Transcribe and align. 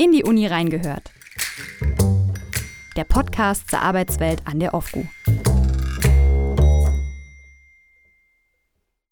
In 0.00 0.12
die 0.12 0.22
Uni 0.22 0.46
reingehört. 0.46 1.10
Der 2.96 3.02
Podcast 3.02 3.68
zur 3.68 3.80
Arbeitswelt 3.80 4.42
an 4.44 4.60
der 4.60 4.72
OFGU. 4.72 5.04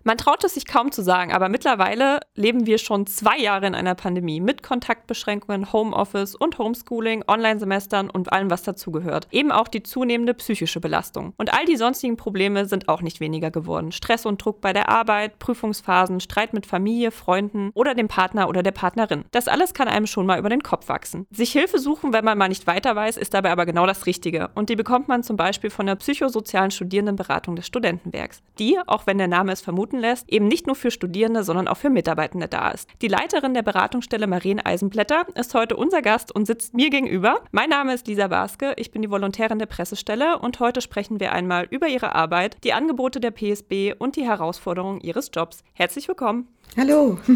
Man 0.07 0.19
traut 0.19 0.45
es 0.45 0.55
sich 0.55 0.67
kaum 0.67 0.93
zu 0.93 1.03
sagen, 1.03 1.33
aber 1.33 1.49
mittlerweile 1.49 2.21
leben 2.37 2.65
wir 2.65 2.79
schon 2.79 3.09
zwei 3.09 3.39
Jahre 3.39 3.67
in 3.67 3.75
einer 3.75 3.97
Pandemie 3.97 4.39
mit 4.39 4.63
Kontaktbeschränkungen, 4.63 5.73
Homeoffice 5.73 6.37
und 6.37 6.59
Homeschooling, 6.59 7.25
Online-Semestern 7.27 8.09
und 8.09 8.33
allem, 8.33 8.49
was 8.49 8.63
dazugehört. 8.63 9.27
Eben 9.33 9.51
auch 9.51 9.67
die 9.67 9.83
zunehmende 9.83 10.33
psychische 10.35 10.79
Belastung. 10.79 11.35
Und 11.39 11.53
all 11.53 11.65
die 11.65 11.75
sonstigen 11.75 12.17
Probleme 12.17 12.67
sind 12.67 12.89
auch 12.89 13.03
nicht 13.03 13.19
weniger 13.19 13.51
geworden. 13.51 13.91
Stress 13.91 14.27
und 14.27 14.45
Druck 14.45 14.61
bei 14.61 14.73
der 14.73 14.91
Arbeit, 14.91 15.41
Prüfungsphasen, 15.41 16.21
Streit 16.21 16.53
mit 16.53 16.67
Familie, 16.67 17.11
Freunden 17.11 17.73
oder 17.75 17.97
dem 17.97 18.07
Partner 18.07 18.49
oder 18.49 18.63
der 18.63 18.71
Partnerin. 18.71 19.25
Das 19.33 19.49
alles 19.49 19.75
kann 19.75 19.89
einem 19.89 20.07
schon 20.07 20.25
mal 20.25 20.39
über 20.39 20.51
den 20.51 20.63
Kopf 20.63 20.89
wachsen. 20.89 21.27
Sich 21.33 21.51
Hilfe 21.51 21.81
suchen, 21.81 22.13
wenn 22.13 22.25
man 22.25 22.39
mal 22.39 22.47
nicht 22.47 22.69
weiter 22.69 22.95
weiß, 22.95 23.17
ist 23.17 23.35
dabei 23.35 23.51
aber 23.51 23.67
genau 23.67 23.87
das 23.87 24.07
Richtige. 24.07 24.51
Und 24.55 24.69
die 24.69 24.77
bekommt 24.77 25.09
man 25.09 25.25
zum 25.25 25.37
Beispiel 25.37 25.71
von 25.71 25.87
der 25.87 25.97
psychosozialen 25.97 26.71
Studierendenberatung 26.71 27.57
des 27.57 27.67
Studentenwerks. 27.67 28.41
Die, 28.61 28.79
auch 28.87 29.09
wenn 29.09 29.19
der 29.19 29.27
Name 29.27 29.51
es 29.51 29.61
vermuten 29.61 29.96
vermuten 29.97 30.01
lässt, 30.01 30.29
eben 30.31 30.49
nicht 30.49 30.67
nur 30.67 30.77
für 30.77 30.91
Studierende, 30.91 31.43
sondern 31.43 31.69
auch 31.69 31.77
für 31.77 31.91
Mitarbeitende 31.91 32.49
da 32.49 32.71
ist. 32.71 32.89
Die 33.03 33.09
Leiterin 33.09 33.55
der 33.55 33.63
Beratungsstelle 33.63 34.27
Marien 34.27 34.61
Eisenblätter 34.61 35.27
ist 35.35 35.55
heute 35.55 35.77
unser 35.77 36.03
Gast 36.03 36.35
und 36.35 36.47
sitzt 36.47 36.75
mir 36.75 36.91
gegenüber. 36.91 37.41
Mein 37.53 37.71
Name 37.71 37.95
ist 37.95 38.07
Lisa 38.07 38.29
Baske, 38.29 38.75
ich 38.77 38.91
bin 38.91 39.03
die 39.03 39.11
Volontärin 39.11 39.59
der 39.59 39.67
Pressestelle 39.67 40.39
und 40.39 40.61
heute 40.61 40.81
sprechen 40.81 41.21
wir 41.21 41.33
einmal 41.33 41.67
über 41.71 41.89
ihre 41.89 42.15
Arbeit, 42.15 42.57
die 42.65 42.73
Angebote 42.73 43.21
der 43.21 43.31
PSB 43.31 43.95
und 43.99 44.17
die 44.17 44.25
Herausforderungen 44.25 45.01
ihres 45.01 45.31
Jobs. 45.35 45.63
Herzlich 45.73 46.09
willkommen. 46.09 46.49
Hallo. 46.77 47.19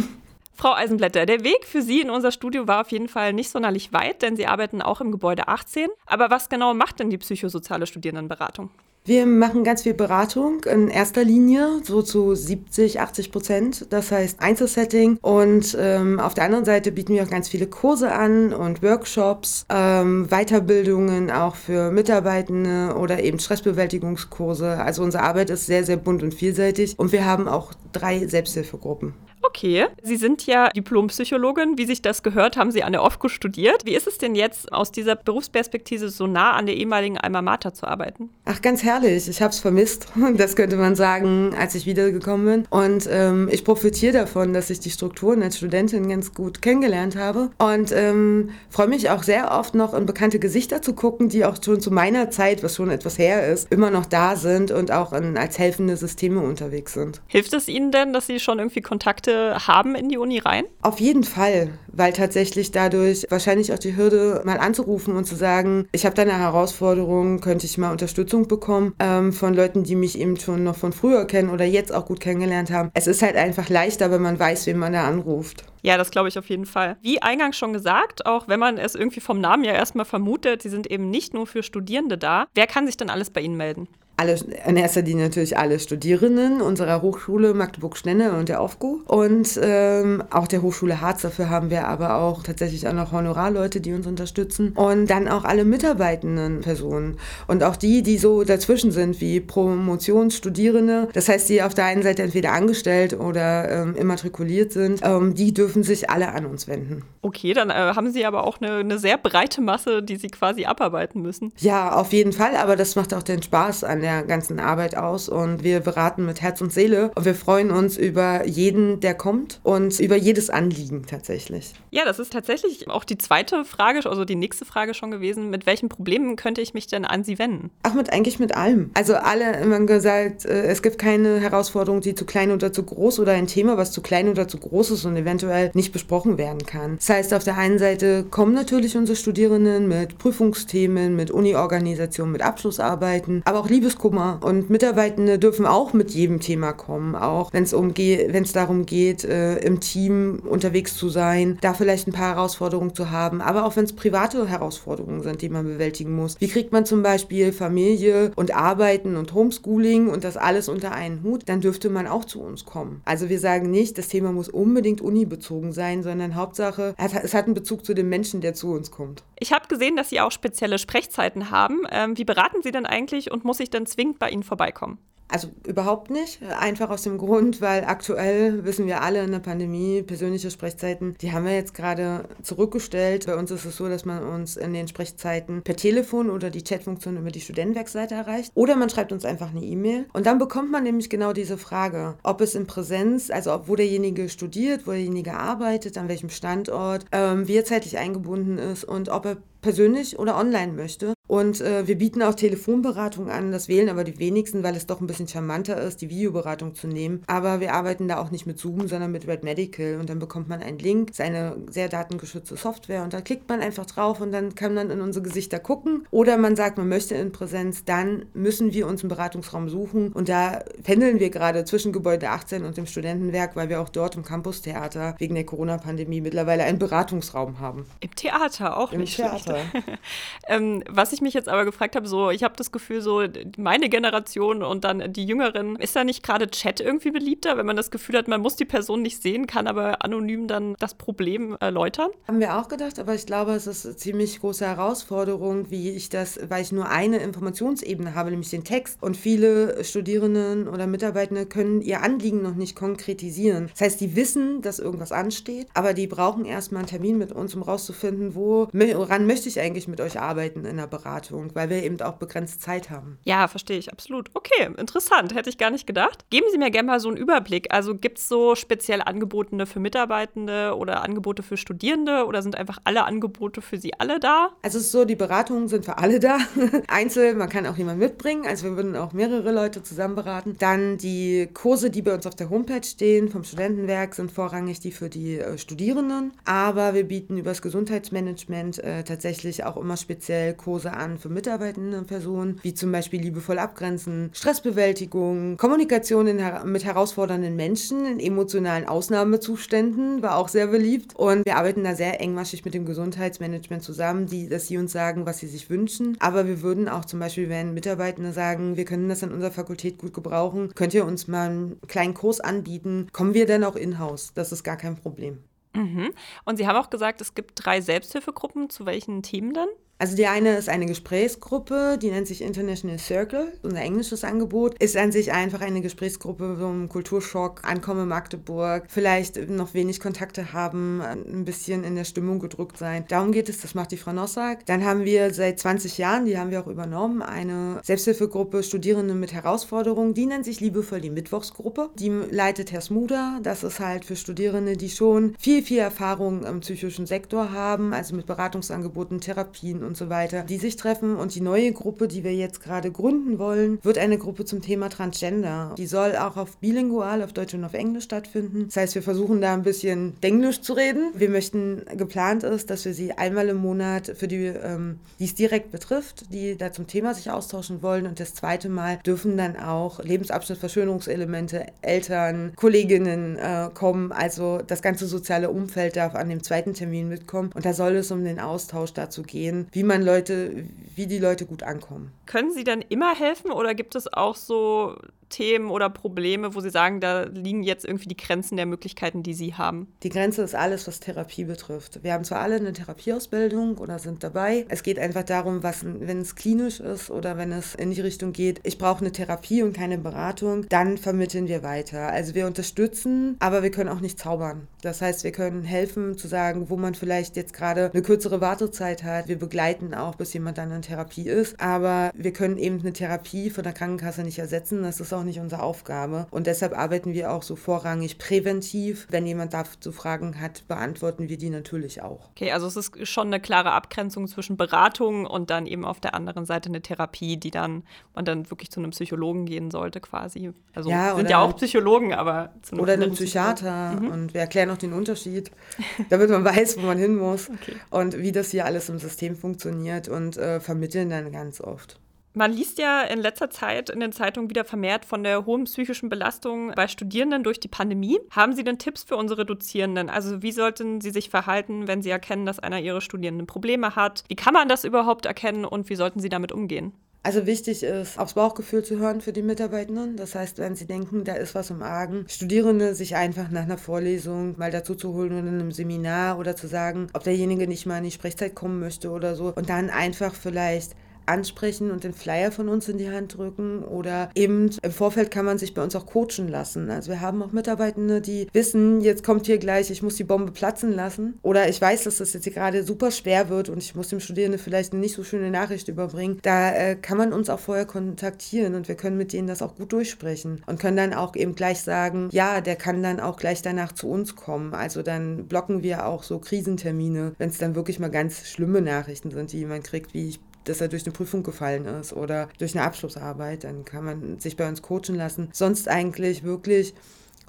Frau 0.55 0.75
Eisenblätter, 0.75 1.25
der 1.25 1.43
Weg 1.43 1.65
für 1.65 1.81
Sie 1.81 2.03
in 2.03 2.11
unser 2.11 2.33
Studio 2.33 2.69
war 2.69 2.83
auf 2.83 2.93
jeden 2.93 3.09
Fall 3.09 3.33
nicht 3.33 3.49
sonderlich 3.49 3.95
weit, 3.95 4.21
denn 4.21 4.37
Sie 4.37 4.47
arbeiten 4.47 4.83
auch 4.83 5.01
im 5.01 5.11
Gebäude 5.11 5.49
18. 5.49 5.89
Aber 6.05 6.29
was 6.29 6.51
genau 6.51 6.75
macht 6.75 7.01
denn 7.01 7.09
die 7.09 7.17
psychosoziale 7.17 7.87
Studierendenberatung? 7.87 8.69
Wir 9.05 9.25
machen 9.25 9.65
ganz 9.65 9.83
viel 9.83 9.95
Beratung 9.95 10.63
in 10.65 10.89
erster 10.89 11.25
Linie, 11.25 11.81
so 11.83 12.03
zu 12.03 12.35
70, 12.35 13.01
80 13.01 13.33
Prozent. 13.33 13.87
Das 13.91 14.13
heißt 14.13 14.41
Einzelsetting. 14.41 15.19
Und 15.23 15.77
ähm, 15.81 16.21
auf 16.21 16.35
der 16.35 16.45
anderen 16.45 16.67
Seite 16.67 16.93
bieten 16.93 17.15
wir 17.15 17.23
auch 17.23 17.31
ganz 17.31 17.49
viele 17.49 17.67
Kurse 17.67 18.13
an 18.13 18.53
und 18.53 18.83
Workshops, 18.83 19.65
ähm, 19.71 20.29
Weiterbildungen 20.29 21.31
auch 21.31 21.57
für 21.57 21.91
Mitarbeitende 21.91 22.95
oder 22.95 23.23
eben 23.23 23.39
Stressbewältigungskurse. 23.39 24.79
Also 24.79 25.03
unsere 25.03 25.25
Arbeit 25.25 25.49
ist 25.51 25.67
sehr, 25.67 25.85
sehr 25.85 25.97
bunt 25.97 26.23
und 26.23 26.35
vielseitig. 26.35 26.99
Und 26.99 27.13
wir 27.13 27.25
haben 27.25 27.49
auch 27.49 27.73
drei 27.93 28.27
Selbsthilfegruppen. 28.27 29.15
Okay, 29.43 29.87
Sie 30.03 30.17
sind 30.17 30.47
ja 30.47 30.69
Diplompsychologin. 30.69 31.79
Wie 31.79 31.87
sich 31.87 32.03
das 32.03 32.23
gehört, 32.23 32.57
haben 32.57 32.71
Sie 32.71 32.83
an 32.83 32.93
der 32.93 33.03
OFCO 33.03 33.29
studiert. 33.29 33.87
Wie 33.87 33.95
ist 33.95 34.07
es 34.07 34.19
denn 34.19 34.35
jetzt, 34.35 34.73
aus 34.73 34.93
dieser 34.93 35.17
Berufsperspektive 35.17 36.11
so 36.11 36.27
nah 36.27 36.53
an 36.53 36.67
der 36.67 36.77
ehemaligen 36.77 37.17
Alma 37.17 37.41
Mater 37.41 37.73
zu 37.73 37.87
arbeiten? 37.87 38.29
Ach, 38.45 38.61
ganz 38.61 38.83
herrlich. 38.83 39.29
Ich 39.29 39.41
habe 39.41 39.51
es 39.51 39.61
vermisst. 39.61 40.09
Das 40.41 40.57
könnte 40.57 40.77
man 40.77 40.95
sagen, 40.95 41.55
als 41.59 41.75
ich 41.75 41.87
wiedergekommen 41.87 42.47
bin. 42.47 42.67
Und 42.71 43.09
ähm, 43.11 43.49
ich 43.51 43.65
profitiere 43.65 44.13
davon, 44.13 44.53
dass 44.55 44.71
ich 44.71 44.81
die 44.81 44.91
Strukturen 44.91 45.43
als 45.43 45.59
Studentin 45.59 46.09
ganz 46.09 46.33
gut 46.33 46.63
kennengelernt 46.63 47.17
habe. 47.17 47.51
Und 47.59 47.93
ähm, 47.93 48.51
freue 48.71 48.87
mich 48.87 49.11
auch 49.11 49.23
sehr 49.23 49.51
oft 49.51 49.75
noch 49.75 49.93
in 49.93 50.07
bekannte 50.07 50.39
Gesichter 50.39 50.83
zu 50.83 50.95
gucken, 50.95 51.29
die 51.29 51.45
auch 51.45 51.57
schon 51.63 51.81
zu 51.81 51.91
meiner 51.91 52.31
Zeit, 52.31 52.63
was 52.63 52.77
schon 52.77 52.91
etwas 52.91 53.19
her 53.19 53.49
ist, 53.49 53.71
immer 53.73 53.91
noch 53.91 54.07
da 54.07 54.37
sind 54.37 54.71
und 54.71 54.93
auch 54.93 55.13
in, 55.13 55.37
als 55.37 55.59
helfende 55.59 55.97
Systeme 55.97 56.41
unterwegs 56.41 56.95
sind. 56.95 57.21
Hilft 57.27 57.53
es 57.53 57.69
Ihnen 57.69 57.91
denn, 57.91 58.13
dass 58.13 58.27
Sie 58.27 58.41
schon 58.41 58.59
irgendwie 58.59 58.81
Kontakte 58.81 59.30
Kontakte 59.31 59.67
haben 59.67 59.95
in 59.95 60.09
die 60.09 60.19
Uni 60.19 60.39
rein? 60.39 60.65
Auf 60.83 61.01
jeden 61.01 61.25
Fall, 61.25 61.71
weil 61.89 62.13
tatsächlich 62.13 62.73
dadurch 62.73 63.27
wahrscheinlich 63.31 63.73
auch 63.73 63.79
die 63.79 63.97
Hürde, 63.97 64.43
mal 64.45 64.59
anzurufen 64.59 65.17
und 65.17 65.25
zu 65.25 65.37
sagen, 65.37 65.89
ich 65.93 66.05
habe 66.05 66.15
da 66.15 66.23
eine 66.23 66.39
Herausforderung, 66.39 67.41
könnte 67.41 67.67
ich 67.67 67.79
mal 67.79 67.93
Unterstützung 67.93 68.49
bekommen 68.49 68.95
ähm, 68.99 69.33
von 69.33 69.55
Leuten, 69.55 69.85
die 69.85 69.97
mich 69.97 70.19
eben 70.19 70.39
schon 70.39 70.65
noch 70.65 70.77
von 70.77 70.93
früher 70.93 71.25
kennen 71.27 71.51
oder 71.51 71.65
jetzt 71.65 71.93
auch 71.93 72.07
gut 72.07 72.21
kennengelernt 72.21 72.71
haben. 72.71 72.91
Es 72.95 73.07
ist 73.07 73.23
halt 73.23 73.37
einfach 73.37 73.69
leichter, 73.69 74.11
wenn 74.11 74.23
man 74.23 74.39
weiß, 74.39 74.67
wen 74.67 74.79
man 74.79 74.93
da 74.93 75.07
anruft. 75.07 75.65
Ja, 75.83 75.97
das 75.97 76.11
glaube 76.11 76.29
ich 76.29 76.39
auf 76.39 76.49
jeden 76.49 76.67
Fall. 76.67 76.99
Wie 77.01 77.23
eingangs 77.23 77.57
schon 77.57 77.73
gesagt, 77.73 78.27
auch 78.27 78.49
wenn 78.49 78.61
man 78.61 78.77
es 78.77 78.95
irgendwie 78.95 79.21
vom 79.21 79.41
Namen 79.41 79.65
ja 79.65 79.73
erstmal 79.73 80.05
vermutet, 80.05 80.63
sie 80.63 80.69
sind 80.69 80.91
eben 80.91 81.09
nicht 81.09 81.33
nur 81.33 81.47
für 81.47 81.63
Studierende 81.63 82.19
da. 82.19 82.47
Wer 82.55 82.67
kann 82.67 82.87
sich 82.87 82.99
denn 82.99 83.09
alles 83.09 83.31
bei 83.31 83.41
Ihnen 83.41 83.57
melden? 83.57 83.89
Alle, 84.21 84.37
in 84.67 84.77
erster 84.77 85.01
Linie 85.01 85.25
natürlich 85.25 85.57
alle 85.57 85.79
Studierenden 85.79 86.61
unserer 86.61 87.01
Hochschule 87.01 87.55
Magdeburg-Stenne 87.55 88.33
und 88.35 88.51
der 88.51 88.63
OFGU 88.63 89.01
und 89.07 89.59
ähm, 89.63 90.23
auch 90.29 90.47
der 90.47 90.61
Hochschule 90.61 91.01
Harz. 91.01 91.23
Dafür 91.23 91.49
haben 91.49 91.71
wir 91.71 91.89
aber 91.89 92.17
auch 92.17 92.43
tatsächlich 92.43 92.87
auch 92.87 92.93
noch 92.93 93.13
Honorarleute, 93.13 93.81
die 93.81 93.95
uns 93.95 94.07
unterstützen 94.07 94.73
und 94.75 95.09
dann 95.09 95.27
auch 95.27 95.45
alle 95.45 95.65
mitarbeitenden 95.65 96.61
Personen 96.61 97.17
und 97.47 97.65
auch 97.65 97.77
die, 97.77 98.03
die 98.03 98.19
so 98.19 98.45
dazwischen 98.45 98.93
sind, 98.93 99.23
wie 99.23 99.41
Promotionsstudierende. 99.41 101.09
Das 101.15 101.31
heißt, 101.31 101.49
die 101.49 101.63
auf 101.63 101.73
der 101.73 101.87
einen 101.87 102.03
Seite 102.03 102.23
entweder 102.23 102.53
angestellt 102.53 103.19
oder 103.19 103.71
ähm, 103.71 103.97
immatrikuliert 103.97 104.73
sind, 104.73 105.01
ähm, 105.03 105.35
die 105.35 105.55
dürfen 105.55 105.83
sich 105.83 106.11
alle 106.11 106.33
an 106.33 106.45
uns 106.45 106.69
wenden. 106.69 107.05
Okay, 107.23 107.55
dann 107.55 107.71
äh, 107.71 107.73
haben 107.73 108.13
Sie 108.13 108.27
aber 108.27 108.47
auch 108.47 108.61
eine, 108.61 108.77
eine 108.77 108.99
sehr 108.99 109.17
breite 109.17 109.63
Masse, 109.63 110.03
die 110.03 110.17
Sie 110.17 110.29
quasi 110.29 110.67
abarbeiten 110.67 111.23
müssen. 111.23 111.55
Ja, 111.57 111.93
auf 111.93 112.13
jeden 112.13 112.33
Fall, 112.35 112.55
aber 112.57 112.77
das 112.77 112.97
macht 112.97 113.15
auch 113.15 113.23
den 113.23 113.43
Spaß 113.43 113.85
an 113.85 114.03
der 114.03 114.10
der 114.11 114.23
ganzen 114.25 114.59
Arbeit 114.59 114.97
aus 114.97 115.29
und 115.29 115.63
wir 115.63 115.81
beraten 115.81 116.27
mit 116.27 116.41
Herz 116.41 116.61
und 116.61 116.73
Seele 116.73 117.13
und 117.15 117.25
wir 117.25 117.35
freuen 117.35 117.71
uns 117.71 117.97
über 117.97 118.47
jeden, 118.47 119.01
der 119.01 119.15
kommt 119.15 119.61
und 119.63 119.99
über 120.01 120.17
jedes 120.17 120.51
Anliegen 120.51 121.05
tatsächlich. 121.07 121.73
Ja, 121.91 122.05
das 122.05 122.19
ist 122.19 122.33
tatsächlich 122.33 122.89
auch 122.91 123.05
die 123.05 123.19
zweite 123.19 123.65
Frage, 123.65 124.01
also 124.09 124.25
die 124.25 124.35
nächste 124.35 124.65
Frage 124.65 124.95
schon 124.95 125.11
gewesen. 125.11 125.51
Mit 125.51 125.67
welchen 125.67 125.89
Problemen 125.89 126.37
könnte 126.37 126.61
ich 126.61 126.75
mich 126.75 126.87
denn 126.87 127.05
an 127.05 127.23
Sie 127.25 127.39
wenden? 127.39 127.71
Ach, 127.83 127.95
mit 127.95 128.13
eigentlich 128.13 128.39
mit 128.39 128.57
allem. 128.57 128.91
Also 128.95 129.15
alle 129.15 129.61
immer 129.61 129.81
gesagt, 129.81 130.45
äh, 130.45 130.65
es 130.65 130.83
gibt 130.83 130.99
keine 130.99 131.41
Herausforderung, 131.41 132.01
die 132.01 132.15
zu 132.15 132.25
klein 132.25 132.51
oder 132.51 132.73
zu 132.73 132.83
groß 132.83 133.21
oder 133.21 133.33
ein 133.33 133.47
Thema, 133.47 133.77
was 133.77 133.93
zu 133.93 134.03
klein 134.03 134.29
oder 134.29 134.49
zu 134.49 134.59
groß 134.59 134.91
ist 134.91 135.05
und 135.05 135.17
eventuell 135.17 135.71
nicht 135.75 135.93
besprochen 135.93 136.37
werden 136.39 136.67
kann. 136.67 136.97
Das 136.97 137.09
heißt, 137.11 137.35
auf 137.35 137.45
der 137.45 137.57
einen 137.57 137.79
Seite 137.79 138.25
kommen 138.25 138.55
natürlich 138.55 138.97
unsere 138.97 139.17
Studierenden 139.17 139.87
mit 139.89 140.19
Prüfungsthemen, 140.19 141.15
mit 141.15 141.31
Uni-Organisationen, 141.31 142.33
mit 142.33 142.43
Abschlussarbeiten, 142.43 143.43
aber 143.45 143.61
auch 143.61 143.69
Liebes 143.69 144.00
Liebeskummer. 144.01 144.41
Und 144.43 144.71
Mitarbeitende 144.71 145.39
dürfen 145.39 145.67
auch 145.67 145.93
mit 145.93 146.11
jedem 146.11 146.41
Thema 146.41 146.73
kommen, 146.73 147.15
auch 147.15 147.53
wenn 147.53 147.65
es 147.65 147.75
um 147.75 147.91
wenn 147.97 148.45
es 148.45 148.53
darum 148.53 148.87
geht, 148.87 149.25
äh, 149.25 149.59
im 149.59 149.81
Team 149.81 150.41
unterwegs 150.49 150.97
zu 150.97 151.09
sein, 151.09 151.59
da 151.61 151.75
vielleicht 151.75 152.07
ein 152.07 152.13
paar 152.13 152.37
Herausforderungen 152.37 152.95
zu 152.95 153.11
haben, 153.11 153.41
aber 153.41 153.67
auch 153.67 153.77
wenn 153.77 153.85
es 153.85 153.93
private 153.93 154.49
Herausforderungen 154.49 155.23
sind, 155.23 155.43
die 155.43 155.49
man 155.49 155.67
bewältigen 155.67 156.15
muss. 156.15 156.41
Wie 156.41 156.49
kriegt 156.49 156.73
man 156.73 156.87
zum 156.87 157.03
Beispiel 157.03 157.53
Familie 157.53 158.31
und 158.37 158.55
Arbeiten 158.55 159.17
und 159.17 159.35
Homeschooling 159.35 160.09
und 160.09 160.25
das 160.25 160.37
alles 160.37 160.69
unter 160.69 160.93
einen 160.93 161.23
Hut, 161.23 161.43
dann 161.47 161.61
dürfte 161.61 161.91
man 161.91 162.07
auch 162.07 162.25
zu 162.25 162.41
uns 162.41 162.65
kommen. 162.65 163.03
Also 163.05 163.29
wir 163.29 163.41
sagen 163.41 163.71
nicht, 163.71 163.99
das 163.99 164.09
Thema 164.09 164.33
muss 164.33 164.49
unbedingt 164.49 165.01
unibezogen 165.01 165.73
sein, 165.73 166.03
sondern 166.03 166.37
Hauptsache, 166.37 166.95
es 166.97 167.35
hat 167.35 167.47
einen 167.47 167.55
Bezug 167.55 167.85
zu 167.85 167.93
dem 167.93 168.09
Menschen, 168.09 168.41
der 168.41 168.55
zu 168.55 168.73
uns 168.73 168.91
kommt. 168.91 169.25
Ich 169.43 169.53
habe 169.53 169.67
gesehen, 169.69 169.97
dass 169.97 170.11
Sie 170.11 170.21
auch 170.21 170.31
spezielle 170.31 170.79
Sprechzeiten 170.79 171.51
haben. 171.51 171.81
Ähm, 171.91 172.17
wie 172.17 172.25
beraten 172.25 172.63
Sie 172.63 172.71
denn 172.71 172.87
eigentlich 172.87 173.31
und 173.31 173.45
muss 173.45 173.59
ich 173.59 173.71
dann 173.71 173.87
zwingend 173.91 174.19
bei 174.19 174.31
Ihnen 174.31 174.43
vorbeikommen? 174.43 174.99
Also 175.31 175.49
überhaupt 175.67 176.11
nicht. 176.11 176.41
Einfach 176.59 176.91
aus 176.91 177.03
dem 177.03 177.17
Grund, 177.17 177.61
weil 177.61 177.85
aktuell 177.85 178.65
wissen 178.65 178.87
wir 178.87 179.03
alle 179.03 179.23
in 179.23 179.31
der 179.31 179.39
Pandemie, 179.39 180.03
persönliche 180.03 180.51
Sprechzeiten, 180.51 181.15
die 181.21 181.33
haben 181.33 181.45
wir 181.45 181.55
jetzt 181.55 181.75
gerade 181.75 182.25
zurückgestellt. 182.43 183.27
Bei 183.27 183.37
uns 183.37 183.51
ist 183.51 183.65
es 183.65 183.77
so, 183.77 183.89
dass 183.89 184.05
man 184.05 184.25
uns 184.25 184.57
in 184.57 184.73
den 184.73 184.89
Sprechzeiten 184.89 185.63
per 185.63 185.77
Telefon 185.77 186.31
oder 186.31 186.51
die 186.51 186.65
Chatfunktion 186.65 187.17
über 187.17 187.31
die 187.31 187.41
Studentenwerkseite 187.41 188.15
erreicht. 188.15 188.51
Oder 188.55 188.75
man 188.75 188.91
schreibt 188.91 189.13
uns 189.13 189.25
einfach 189.25 189.51
eine 189.51 189.63
E-Mail. 189.63 190.07
Und 190.13 190.27
dann 190.27 190.39
bekommt 190.39 190.73
man 190.73 190.83
nämlich 190.83 191.09
genau 191.09 191.33
diese 191.33 191.59
Frage, 191.59 192.17
ob 192.25 192.41
es 192.41 192.55
in 192.55 192.67
Präsenz, 192.67 193.31
also 193.31 193.55
ob, 193.55 193.69
wo 193.69 193.77
derjenige 193.77 194.29
studiert, 194.29 194.87
wo 194.87 194.91
derjenige 194.91 195.35
arbeitet, 195.35 195.97
an 195.97 196.09
welchem 196.09 196.31
Standort, 196.31 197.05
ähm, 197.13 197.47
wie 197.47 197.57
er 197.57 197.65
zeitlich 197.65 197.99
eingebunden 197.99 198.59
ist 198.59 198.85
und 198.85 199.09
ob 199.09 199.27
er 199.27 199.37
persönlich 199.61 200.19
oder 200.19 200.37
online 200.37 200.73
möchte. 200.73 201.15
Und 201.31 201.61
äh, 201.61 201.87
wir 201.87 201.97
bieten 201.97 202.25
auch 202.25 202.35
Telefonberatung 202.35 203.31
an. 203.31 203.53
Das 203.53 203.69
wählen 203.69 203.89
aber 203.89 204.03
die 204.03 204.19
wenigsten, 204.19 204.65
weil 204.65 204.75
es 204.75 204.89
doch 204.89 205.01
ein 205.01 205.07
bisschen 205.07 205.29
charmanter 205.29 205.81
ist, 205.81 206.01
die 206.01 206.11
Videoberatung 206.11 206.75
zu 206.75 206.89
nehmen. 206.89 207.23
Aber 207.29 207.61
wir 207.61 207.73
arbeiten 207.73 208.09
da 208.09 208.21
auch 208.21 208.33
nicht 208.33 208.47
mit 208.47 208.59
Zoom, 208.59 208.89
sondern 208.89 209.13
mit 209.13 209.29
Red 209.29 209.45
Medical. 209.45 210.01
Und 210.01 210.11
dann 210.11 210.19
bekommt 210.19 210.49
man 210.49 210.61
einen 210.61 210.81
Link. 210.81 211.11
Das 211.11 211.21
ist 211.21 211.25
eine 211.25 211.57
sehr 211.71 211.89
datengeschützte 211.89 212.57
Software. 212.57 213.05
Und 213.05 213.13
da 213.13 213.21
klickt 213.21 213.49
man 213.49 213.61
einfach 213.61 213.87
drauf 213.87 214.21
und 214.21 214.33
dann 214.33 214.57
kann 214.57 214.75
man 214.75 214.91
in 214.91 215.01
unsere 215.01 215.23
Gesichter 215.23 215.61
gucken. 215.61 216.05
Oder 216.11 216.37
man 216.37 216.57
sagt, 216.57 216.79
man 216.79 216.89
möchte 216.89 217.15
in 217.15 217.31
Präsenz. 217.31 217.85
Dann 217.85 218.27
müssen 218.35 218.73
wir 218.73 218.89
uns 218.89 219.05
einen 219.05 219.11
Beratungsraum 219.11 219.69
suchen. 219.69 220.11
Und 220.11 220.29
da 220.29 220.65
pendeln 220.83 221.21
wir 221.21 221.31
gerade 221.31 221.65
zwischen 221.65 221.93
Gebäude 221.93 222.31
18 222.31 222.65
und 222.65 222.77
dem 222.77 222.87
Studentenwerk, 222.87 223.55
weil 223.55 223.69
wir 223.69 223.81
auch 223.81 223.89
dort 223.89 224.17
im 224.17 224.25
Campustheater 224.25 225.15
wegen 225.19 225.37
der 225.37 225.47
Corona-Pandemie 225.47 226.23
mittlerweile 226.23 226.65
einen 226.65 226.81
Beratungsraum 226.81 227.61
haben. 227.61 227.87
Im 228.01 228.17
Theater 228.17 228.77
auch 228.77 228.91
Im 228.91 229.03
nicht 229.03 229.15
Theater 229.15 229.59
ähm, 230.49 230.83
was 230.91 231.13
ich 231.13 231.20
mich 231.21 231.35
jetzt 231.35 231.49
aber 231.49 231.65
gefragt 231.65 231.97
habe, 231.97 232.07
so, 232.07 232.31
ich 232.31 232.43
habe 232.43 232.55
das 232.57 232.73
Gefühl, 232.73 233.01
so 233.01 233.23
meine 233.57 233.89
Generation 233.89 234.63
und 234.63 234.85
dann 234.85 235.13
die 235.13 235.25
Jüngeren, 235.25 235.77
ist 235.77 235.97
da 235.97 236.05
nicht 236.05 236.23
gerade 236.23 236.51
Chat 236.51 236.81
irgendwie 236.81 237.11
beliebter, 237.11 237.57
wenn 237.57 237.67
man 237.67 237.77
das 237.77 237.91
Gefühl 237.91 238.17
hat, 238.17 238.29
man 238.29 238.41
muss 238.41 238.57
die 238.57 238.65
Person 238.65 239.03
nicht 239.03 239.23
sehen, 239.23 239.47
kann 239.47 239.67
aber 239.67 240.05
anonym 240.05 240.47
dann 240.47 240.75
das 240.79 240.95
Problem 240.95 241.57
erläutern? 241.61 242.11
Haben 242.27 242.41
wir 242.41 242.59
auch 242.59 242.69
gedacht, 242.69 242.99
aber 242.99 243.15
ich 243.15 243.27
glaube, 243.27 243.53
es 243.53 243.67
ist 243.67 243.87
eine 243.87 243.97
ziemlich 243.97 244.41
große 244.41 244.67
Herausforderung, 244.67 245.71
wie 245.71 245.91
ich 245.91 246.09
das, 246.09 246.39
weil 246.49 246.63
ich 246.63 246.73
nur 246.73 246.89
eine 246.89 247.19
Informationsebene 247.19 248.15
habe, 248.15 248.31
nämlich 248.31 248.51
den 248.51 248.65
Text. 248.65 249.03
Und 249.03 249.17
viele 249.17 249.85
Studierenden 249.85 250.69
oder 250.69 250.87
Mitarbeitende 250.87 251.47
können 251.47 251.81
ihr 251.83 252.03
Anliegen 252.03 252.43
noch 252.43 252.55
nicht 252.55 252.77
konkretisieren. 252.77 253.69
Das 253.73 253.81
heißt, 253.81 254.01
die 254.01 254.17
wissen, 254.17 254.63
dass 254.63 254.79
irgendwas 254.79 255.13
ansteht, 255.13 255.69
aber 255.75 255.95
die 255.95 256.07
brauchen 256.07 256.45
erstmal 256.45 256.81
einen 256.81 256.89
Termin 256.89 257.19
mit 257.19 257.33
uns, 257.33 257.55
um 257.55 257.63
rauszufinden, 257.63 258.35
woran 258.35 259.27
möchte 259.27 259.49
ich 259.49 259.61
eigentlich 259.61 259.89
mit 259.89 260.01
euch 260.01 260.19
arbeiten 260.19 260.65
in 260.65 260.77
der 260.77 260.87
Beratung, 260.87 261.10
weil 261.55 261.71
wir 261.71 261.83
eben 261.83 262.01
auch 262.01 262.15
begrenzt 262.15 262.63
Zeit 262.63 262.91
haben. 262.91 263.19
Ja, 263.25 263.49
verstehe 263.49 263.79
ich 263.79 263.93
absolut. 263.93 264.31
Okay, 264.35 264.71
interessant, 264.77 265.35
hätte 265.35 265.51
ich 265.51 265.59
gar 265.59 265.71
nicht 265.71 265.87
gedacht. 265.87 266.25
Geben 266.31 266.47
Sie 266.51 266.59
mir 266.59 266.71
gerne 266.71 266.87
mal 266.87 267.01
so 267.01 267.09
einen 267.09 267.17
Überblick. 267.17 267.73
Also 267.73 267.95
gibt 267.95 268.19
es 268.19 268.29
so 268.29 268.55
speziell 268.55 269.03
Angebotene 269.03 269.67
für 269.67 269.81
Mitarbeitende 269.81 270.77
oder 270.77 271.03
Angebote 271.03 271.43
für 271.43 271.57
Studierende 271.57 272.27
oder 272.27 272.43
sind 272.43 272.57
einfach 272.57 272.79
alle 272.85 273.05
Angebote 273.05 273.63
für 273.63 273.79
Sie 273.79 273.95
alle 273.99 274.21
da? 274.21 274.51
Also 274.63 274.79
es 274.79 274.85
ist 274.85 274.93
so, 274.93 275.05
die 275.05 275.17
Beratungen 275.17 275.69
sind 275.69 275.85
für 275.85 275.99
alle 275.99 276.21
da. 276.21 276.39
Einzel, 276.89 277.35
man 277.35 277.49
kann 277.49 277.67
auch 277.67 277.77
jemanden 277.77 278.01
mitbringen. 278.01 278.47
Also 278.47 278.67
wir 278.67 278.77
würden 278.77 278.97
auch 278.97 279.13
mehrere 279.13 279.53
Leute 279.53 279.83
zusammen 279.83 280.15
beraten. 280.15 280.57
Dann 280.59 280.99
die 280.99 281.49
Kurse, 281.53 281.91
die 281.91 282.03
bei 282.03 282.15
uns 282.15 282.27
auf 282.27 282.35
der 282.35 282.51
Homepage 282.51 282.85
stehen 282.85 283.29
vom 283.29 283.45
Studentenwerk, 283.45 284.15
sind 284.15 284.31
vorrangig 284.31 284.81
die 284.81 284.93
für 284.93 285.09
die 285.09 285.39
äh, 285.39 285.59
Studierenden. 285.59 286.33
Aber 286.45 286.95
wir 286.95 287.05
bieten 287.05 287.37
über 287.37 287.51
das 287.51 287.63
Gesundheitsmanagement 287.63 288.79
äh, 288.79 289.03
tatsächlich 289.05 289.65
auch 289.65 289.77
immer 289.77 289.97
speziell 289.97 290.55
Kurse 290.55 290.93
an 290.93 291.00
für 291.19 291.29
mitarbeitende 291.29 292.03
Personen, 292.03 292.59
wie 292.63 292.75
zum 292.75 292.93
Beispiel 292.93 293.21
liebevoll 293.21 293.59
abgrenzen, 293.59 294.31
Stressbewältigung, 294.33 295.57
Kommunikation 295.57 296.27
in, 296.27 296.43
mit 296.65 296.85
herausfordernden 296.85 297.57
Menschen 297.57 298.07
in 298.07 298.21
emotionalen 298.21 298.87
Ausnahmezuständen 298.87 300.23
war 300.23 300.37
auch 300.37 300.49
sehr 300.49 300.69
beliebt. 300.69 301.17
Und 301.17 301.45
wir 301.45 301.57
arbeiten 301.57 301.85
da 301.85 301.95
sehr 301.95 302.21
engmaschig 302.21 302.65
mit 302.65 302.75
dem 302.75 302.85
Gesundheitsmanagement 302.85 303.83
zusammen, 303.83 304.27
die, 304.27 304.49
dass 304.49 304.67
sie 304.67 304.79
uns 304.79 304.93
sagen, 304.93 305.27
was 305.27 305.39
sie 305.39 305.47
sich 305.47 305.71
wünschen. 305.71 306.17
Aber 306.21 306.47
wir 306.47 306.63
würden 306.63 306.89
auch 306.89 307.05
zum 307.05 307.21
Beispiel, 307.21 307.49
wenn 307.49 307.75
Mitarbeitende 307.75 308.33
sagen, 308.33 308.77
wir 308.77 308.85
können 308.85 309.09
das 309.09 309.23
an 309.23 309.33
unserer 309.33 309.51
Fakultät 309.51 309.99
gut 309.99 310.15
gebrauchen, 310.15 310.73
könnt 310.75 310.95
ihr 310.95 311.05
uns 311.05 311.29
mal 311.29 311.51
einen 311.51 311.81
kleinen 311.89 312.15
Kurs 312.15 312.41
anbieten, 312.41 313.09
kommen 313.13 313.35
wir 313.35 313.47
dann 313.47 313.65
auch 313.65 313.77
in-house. 313.77 314.33
Das 314.35 314.53
ist 314.53 314.65
gar 314.65 314.77
kein 314.77 314.97
Problem. 314.97 315.39
Mhm. 315.75 316.13
Und 316.45 316.57
Sie 316.57 316.67
haben 316.67 316.77
auch 316.77 316.91
gesagt, 316.91 317.21
es 317.21 317.35
gibt 317.35 317.65
drei 317.65 317.81
Selbsthilfegruppen. 317.81 318.71
Zu 318.71 318.87
welchen 318.87 319.23
Themen 319.23 319.55
dann? 319.55 319.69
Also 320.01 320.17
die 320.17 320.27
eine 320.27 320.57
ist 320.57 320.71
eine 320.71 320.87
Gesprächsgruppe, 320.87 321.99
die 322.01 322.11
nennt 322.11 322.27
sich 322.27 322.41
International 322.41 322.99
Circle, 322.99 323.53
unser 323.63 323.83
englisches 323.83 324.25
Angebot. 324.25 324.83
Ist 324.83 324.97
an 324.97 325.13
sich 325.13 325.33
einfach 325.33 325.61
eine 325.61 325.83
Gesprächsgruppe 325.83 326.57
so 326.59 326.71
Kulturschock, 326.89 327.61
Ankommen 327.65 328.09
Magdeburg, 328.09 328.85
vielleicht 328.89 329.51
noch 329.51 329.75
wenig 329.75 330.01
Kontakte 330.01 330.55
haben, 330.55 331.03
ein 331.03 331.45
bisschen 331.45 331.85
in 331.85 331.97
der 331.97 332.05
Stimmung 332.05 332.39
gedrückt 332.39 332.79
sein. 332.79 333.05
Darum 333.09 333.31
geht 333.31 333.51
es, 333.51 333.61
das 333.61 333.75
macht 333.75 333.91
die 333.91 333.99
Frau 333.99 334.15
Nossack. 334.15 334.65
Dann 334.65 334.87
haben 334.87 335.05
wir 335.05 335.35
seit 335.35 335.61
20 335.61 335.99
Jahren, 335.99 336.25
die 336.25 336.39
haben 336.39 336.51
wir 336.51 336.63
auch 336.63 336.67
übernommen, 336.67 337.21
eine 337.21 337.83
Selbsthilfegruppe 337.85 338.63
Studierende 338.63 339.13
mit 339.13 339.35
Herausforderungen. 339.35 340.15
Die 340.15 340.25
nennt 340.25 340.47
sich 340.47 340.61
liebevoll 340.61 341.03
die 341.03 341.11
Mittwochsgruppe. 341.11 341.91
Die 341.99 342.09
leitet 342.09 342.73
Herr 342.73 342.81
Smuda. 342.81 343.39
Das 343.43 343.65
ist 343.65 343.81
halt 343.81 344.07
für 344.07 344.17
Studierende, 344.17 344.79
die 344.79 344.89
schon 344.89 345.37
viel, 345.39 345.63
viel 345.63 345.81
Erfahrung 345.81 346.47
im 346.47 346.61
psychischen 346.61 347.05
Sektor 347.05 347.53
haben, 347.53 347.93
also 347.93 348.17
mit 348.17 348.25
Beratungsangeboten, 348.25 349.21
Therapien 349.21 349.90
so 349.97 350.09
weiter, 350.09 350.43
die 350.43 350.59
sich 350.59 350.77
treffen. 350.77 351.17
Und 351.17 351.35
die 351.35 351.41
neue 351.41 351.73
Gruppe, 351.73 352.09
die 352.09 352.25
wir 352.25 352.35
jetzt 352.35 352.63
gerade 352.63 352.91
gründen 352.91 353.39
wollen, 353.39 353.79
wird 353.83 353.99
eine 353.99 354.19
Gruppe 354.19 354.45
zum 354.45 354.63
Thema 354.63 354.89
Transgender. 354.89 355.75
Die 355.77 355.87
soll 355.87 356.17
auch 356.17 356.37
auf 356.37 356.57
bilingual, 356.59 357.23
auf 357.23 357.33
Deutsch 357.33 357.55
und 357.55 357.65
auf 357.65 357.75
Englisch 357.75 358.05
stattfinden. 358.05 358.67
Das 358.67 358.77
heißt, 358.77 358.95
wir 358.95 359.03
versuchen 359.03 359.41
da 359.41 359.55
ein 359.55 359.63
bisschen 359.63 360.15
Englisch 360.21 360.61
zu 360.63 360.73
reden. 360.73 361.13
Wir 361.15 361.29
möchten, 361.29 361.83
geplant 361.97 362.43
ist, 362.43 362.71
dass 362.71 362.85
wir 362.85 362.95
sie 362.95 363.13
einmal 363.13 363.49
im 363.49 363.59
Monat 363.59 364.13
für 364.17 364.29
die, 364.29 364.47
ähm, 364.47 364.99
die 365.19 365.25
es 365.25 365.35
direkt 365.35 365.71
betrifft, 365.71 366.33
die 366.33 366.57
da 366.57 366.73
zum 366.73 366.87
Thema 366.87 367.15
sich 367.15 367.31
austauschen 367.31 367.83
wollen. 367.83 368.07
Und 368.07 368.21
das 368.21 368.35
zweite 368.35 368.69
Mal 368.69 368.99
dürfen 369.05 369.37
dann 369.37 369.57
auch 369.57 370.03
Lebensabschnittverschönerungselemente, 370.03 371.67
Eltern, 371.83 372.53
Kolleginnen 372.57 373.37
äh, 373.37 373.69
kommen. 373.73 374.13
Also 374.13 374.61
das 374.67 374.83
ganze 374.83 375.07
soziale 375.07 375.51
Umfeld 375.51 375.97
darf 375.97 376.15
an 376.15 376.29
dem 376.29 376.43
zweiten 376.43 376.75
Termin 376.75 377.09
mitkommen. 377.09 377.51
Und 377.55 377.65
da 377.65 377.73
soll 377.73 377.97
es 377.97 378.11
um 378.11 378.25
den 378.25 378.41
Austausch 378.41 378.93
dazu 378.93 379.23
gehen, 379.23 379.69
wie 379.73 379.80
wie 379.81 379.85
man 379.85 380.03
Leute, 380.03 380.67
wie 380.95 381.07
die 381.07 381.17
Leute 381.17 381.47
gut 381.47 381.63
ankommen. 381.63 382.13
Können 382.27 382.53
Sie 382.53 382.65
dann 382.65 382.83
immer 382.83 383.15
helfen 383.15 383.51
oder 383.51 383.75
gibt 383.75 383.95
es 383.95 384.13
auch 384.13 384.37
so 384.37 384.95
Themen 385.31 385.71
oder 385.71 385.89
Probleme, 385.89 386.55
wo 386.55 386.61
Sie 386.61 386.71
sagen, 386.71 387.01
da 387.01 387.23
liegen 387.23 387.63
jetzt 387.63 387.85
irgendwie 387.85 388.09
die 388.09 388.17
Grenzen 388.17 388.57
der 388.57 388.67
Möglichkeiten, 388.67 389.23
die 389.23 389.33
Sie 389.33 389.55
haben? 389.55 389.89
Die 390.03 390.11
Grenze 390.11 390.43
ist 390.43 390.55
alles, 390.55 390.87
was 390.87 391.01
Therapie 391.01 391.45
betrifft. 391.45 392.03
Wir 392.03 392.13
haben 392.13 392.25
zwar 392.25 392.41
alle 392.41 392.57
eine 392.57 392.73
Therapieausbildung 392.73 393.79
oder 393.79 393.99
sind 393.99 394.23
dabei. 394.23 394.67
Es 394.69 394.83
geht 394.83 394.99
einfach 394.99 395.23
darum, 395.23 395.63
was, 395.63 395.85
wenn 395.85 396.21
es 396.21 396.37
klinisch 396.37 396.81
ist 396.81 397.11
oder 397.11 397.39
wenn 397.39 397.53
es 397.53 397.75
in 397.75 397.93
die 397.93 398.01
Richtung 398.01 398.33
geht, 398.33 398.61
ich 398.65 398.77
brauche 398.77 399.01
eine 399.01 399.13
Therapie 399.13 399.63
und 399.63 399.73
keine 399.75 399.99
Beratung, 399.99 400.69
dann 400.69 400.99
vermitteln 400.99 401.49
wir 401.49 401.63
weiter. 401.63 402.09
Also 402.11 402.35
wir 402.35 402.47
unterstützen, 402.47 403.37
aber 403.39 403.63
wir 403.63 403.71
können 403.71 403.89
auch 403.89 404.01
nicht 404.01 404.19
zaubern. 404.19 404.69
Das 404.83 405.01
heißt, 405.01 405.25
wir 405.25 405.33
können 405.33 405.63
helfen 405.63 406.17
zu 406.17 406.27
sagen, 406.27 406.71
wo 406.71 406.77
man 406.77 406.95
vielleicht 406.95 407.37
jetzt 407.37 407.53
gerade 407.53 407.91
eine 407.93 408.03
kürzere 408.03 408.41
Wartezeit 408.41 409.05
hat. 409.05 409.29
Wir 409.29 409.39
begleiten 409.39 409.95
auch, 409.95 410.15
bis 410.15 410.33
jemand 410.33 410.59
dann 410.59 410.73
in 410.73 410.83
Therapie 410.83 411.29
ist. 411.29 411.61
Aber 411.61 412.11
wir 412.15 412.33
können 412.33 412.57
eben 412.57 412.81
eine 412.81 412.93
Therapie 412.93 413.51
von 413.51 413.65
der 413.65 413.73
Krankenkasse 413.73 414.23
nicht 414.23 414.39
ersetzen. 414.39 414.83
Das 414.83 415.01
ist 415.01 415.13
auch 415.13 415.20
auch 415.21 415.25
nicht 415.25 415.41
unsere 415.41 415.63
Aufgabe. 415.63 416.27
Und 416.31 416.47
deshalb 416.47 416.77
arbeiten 416.77 417.13
wir 417.13 417.31
auch 417.31 417.43
so 417.43 417.57
vorrangig 417.57 418.19
präventiv. 418.19 419.07
Wenn 419.11 419.27
jemand 419.27 419.55
dazu 419.55 419.93
Fragen 419.93 420.41
hat, 420.41 420.67
beantworten 420.69 421.29
wir 421.29 421.39
die 421.39 421.51
natürlich 421.51 422.03
auch. 422.03 422.31
Okay, 422.31 422.53
also 422.53 422.67
es 422.67 422.77
ist 422.77 423.09
schon 423.09 423.29
eine 423.29 423.41
klare 423.41 423.73
Abgrenzung 423.73 424.27
zwischen 424.27 424.57
Beratung 424.57 425.27
und 425.27 425.51
dann 425.51 425.67
eben 425.67 425.85
auf 425.85 426.01
der 426.01 426.15
anderen 426.15 426.47
Seite 426.47 426.69
eine 426.69 426.81
Therapie, 426.81 427.37
die 427.37 427.51
dann 427.51 427.85
man 428.15 428.25
dann 428.25 428.51
wirklich 428.51 428.71
zu 428.71 428.81
einem 428.81 428.91
Psychologen 428.91 429.47
gehen 429.47 429.71
sollte 429.71 430.01
quasi. 430.01 430.53
Also 430.75 430.91
ja, 430.91 431.15
sind 431.15 431.31
ja 431.31 431.41
auch 431.41 431.57
Psychologen, 431.57 432.13
aber 432.15 432.51
zu 432.63 432.73
einem 432.73 432.83
oder 432.83 432.93
einem 432.95 433.13
Psychiater 433.13 434.01
mhm. 434.01 434.09
und 434.09 434.35
wir 434.35 434.41
erklären 434.41 434.71
auch 434.71 434.79
den 434.79 434.93
Unterschied, 434.93 435.51
damit 436.11 436.31
man 436.31 436.45
weiß, 436.45 436.79
wo 436.79 436.83
man 436.83 436.99
hin 436.99 437.17
muss 437.17 437.51
okay. 437.51 437.77
und 437.91 438.19
wie 438.19 438.33
das 438.33 438.51
hier 438.51 438.65
alles 438.65 438.89
im 438.89 438.99
System 438.99 439.37
funktioniert 439.37 440.09
und 440.09 440.37
äh, 440.37 440.61
vermitteln 440.61 441.11
dann 441.11 441.33
ganz 441.33 441.61
oft. 441.61 441.99
Man 442.33 442.53
liest 442.53 442.79
ja 442.79 443.03
in 443.03 443.19
letzter 443.19 443.51
Zeit 443.51 443.91
in 443.91 443.99
den 443.99 444.13
Zeitungen 444.13 444.49
wieder 444.51 444.65
vermehrt 444.65 445.05
von 445.05 445.25
der 445.25 445.47
hohen 445.47 445.65
psychischen 445.65 446.09
Belastung 446.09 446.73
bei 446.77 446.87
Studierenden 446.87 447.43
durch 447.43 447.59
die 447.59 447.67
Pandemie. 447.67 448.21
Haben 448.31 448.55
Sie 448.55 448.63
denn 448.63 448.79
Tipps 448.79 449.03
für 449.03 449.17
unsere 449.17 449.45
Dozierenden? 449.45 450.09
Also 450.09 450.41
wie 450.41 450.53
sollten 450.53 451.01
sie 451.01 451.11
sich 451.11 451.29
verhalten, 451.29 451.89
wenn 451.89 452.03
sie 452.03 452.11
erkennen, 452.11 452.47
dass 452.47 452.61
einer 452.61 452.81
ihrer 452.81 453.01
Studierenden 453.01 453.49
Probleme 453.49 453.97
hat? 453.97 454.23
Wie 454.29 454.37
kann 454.37 454.55
man 454.55 454.69
das 454.69 454.85
überhaupt 454.85 455.27
erkennen 455.27 455.65
und 455.65 455.91
wie 455.91 455.97
sollten 455.97 456.21
sie 456.21 456.29
damit 456.29 456.53
umgehen? 456.53 456.93
Also 457.25 457.47
wichtig 457.47 457.83
ist, 457.83 458.19
aufs 458.19 458.35
Bauchgefühl 458.35 458.83
zu 458.83 458.99
hören 458.99 459.21
für 459.21 459.33
die 459.33 459.43
Mitarbeitenden. 459.43 460.17
Das 460.17 460.35
heißt, 460.37 460.59
wenn 460.59 460.77
sie 460.77 460.87
denken, 460.87 461.25
da 461.25 461.35
ist 461.35 461.55
was 461.55 461.71
im 461.71 461.83
Argen, 461.83 462.25
Studierende 462.29 462.95
sich 462.95 463.17
einfach 463.17 463.51
nach 463.51 463.65
einer 463.65 463.77
Vorlesung 463.77 464.57
mal 464.57 464.71
dazu 464.71 464.95
zu 464.95 465.13
holen 465.13 465.33
oder 465.33 465.41
in 465.41 465.49
einem 465.49 465.73
Seminar 465.73 466.39
oder 466.39 466.57
zu 466.57 466.69
sagen, 466.69 467.09
ob 467.13 467.25
derjenige 467.25 467.67
nicht 467.67 467.85
mal 467.87 467.99
in 467.99 468.05
die 468.05 468.11
Sprechzeit 468.13 468.55
kommen 468.55 468.79
möchte 468.79 469.11
oder 469.11 469.35
so. 469.35 469.53
Und 469.55 469.69
dann 469.69 469.91
einfach 469.91 470.33
vielleicht 470.35 470.93
ansprechen 471.31 471.91
und 471.91 472.05
den 472.05 472.13
Flyer 472.13 472.53
von 472.53 472.69
uns 472.69 472.89
in 472.89 472.99
die 472.99 473.11
Hand 473.11 473.37
drücken 473.37 473.85
oder 473.85 474.31
eben 474.35 474.71
im 474.83 474.93
Vorfeld 474.93 475.31
kann 475.31 475.45
man 475.45 475.59
sich 475.59 475.75
bei 475.75 475.83
uns 475.83 475.95
auch 475.97 476.07
coachen 476.07 476.49
lassen. 476.49 476.91
Also 476.91 477.11
wir 477.11 477.21
haben 477.21 477.43
auch 477.43 477.53
Mitarbeitende, 477.53 478.21
die 478.21 478.49
wissen, 478.53 479.01
jetzt 479.01 479.25
kommt 479.25 479.47
hier 479.47 479.59
gleich, 479.59 479.91
ich 479.91 480.03
muss 480.03 480.17
die 480.17 480.25
Bombe 480.25 480.53
platzen 480.53 480.93
lassen 480.93 481.39
oder 481.43 481.69
ich 481.69 481.81
weiß, 481.81 482.05
dass 482.05 482.19
das 482.19 482.33
jetzt 482.33 482.45
hier 482.45 482.53
gerade 482.53 482.83
super 482.83 483.11
schwer 483.11 483.49
wird 483.49 483.69
und 483.69 483.79
ich 483.79 483.95
muss 483.95 484.09
dem 484.09 484.21
Studierenden 484.21 484.61
vielleicht 484.61 484.93
eine 484.93 485.01
nicht 485.01 485.15
so 485.15 485.25
schöne 485.25 485.51
Nachricht 485.51 485.89
überbringen. 485.89 486.39
Da 486.43 486.73
äh, 486.73 486.97
kann 486.97 487.19
man 487.19 487.33
uns 487.33 487.49
auch 487.49 487.61
vorher 487.61 487.87
kontaktieren 487.87 488.75
und 488.75 488.89
wir 488.89 488.97
können 488.97 489.17
mit 489.17 489.33
denen 489.33 489.49
das 489.49 489.63
auch 489.63 489.77
gut 489.77 489.93
durchsprechen 489.93 490.63
und 490.67 490.81
können 490.81 490.97
dann 490.97 491.15
auch 491.15 491.37
eben 491.37 491.55
gleich 491.55 491.81
sagen, 491.81 492.29
ja, 492.33 492.61
der 492.61 492.77
kann 492.77 493.03
dann 493.03 493.21
auch 493.21 493.37
gleich 493.37 493.63
danach 493.63 493.93
zu 493.93 494.09
uns 494.09 494.37
kommen. 494.37 494.75
Also 494.75 495.03
dann 495.03 495.47
blocken 495.47 495.83
wir 495.83 496.07
auch 496.07 496.23
so 496.23 496.39
Krisentermine, 496.39 497.33
wenn 497.39 497.51
es 497.51 497.59
dann 497.59 497.75
wirklich 497.75 497.99
mal 497.99 498.11
ganz 498.11 498.47
schlimme 498.49 498.83
Nachrichten 498.83 499.31
sind, 499.31 499.53
die 499.53 499.59
jemand 499.59 499.85
kriegt, 499.85 500.15
wie 500.15 500.29
ich 500.29 500.41
dass 500.65 500.81
er 500.81 500.89
durch 500.89 501.05
eine 501.05 501.13
Prüfung 501.13 501.43
gefallen 501.43 501.87
ist 501.87 502.13
oder 502.13 502.49
durch 502.59 502.77
eine 502.77 502.85
Abschlussarbeit, 502.85 503.65
dann 503.65 503.85
kann 503.85 504.05
man 504.05 504.39
sich 504.39 504.57
bei 504.57 504.69
uns 504.69 504.83
coachen 504.83 505.15
lassen. 505.15 505.49
Sonst 505.53 505.89
eigentlich 505.89 506.43
wirklich 506.43 506.95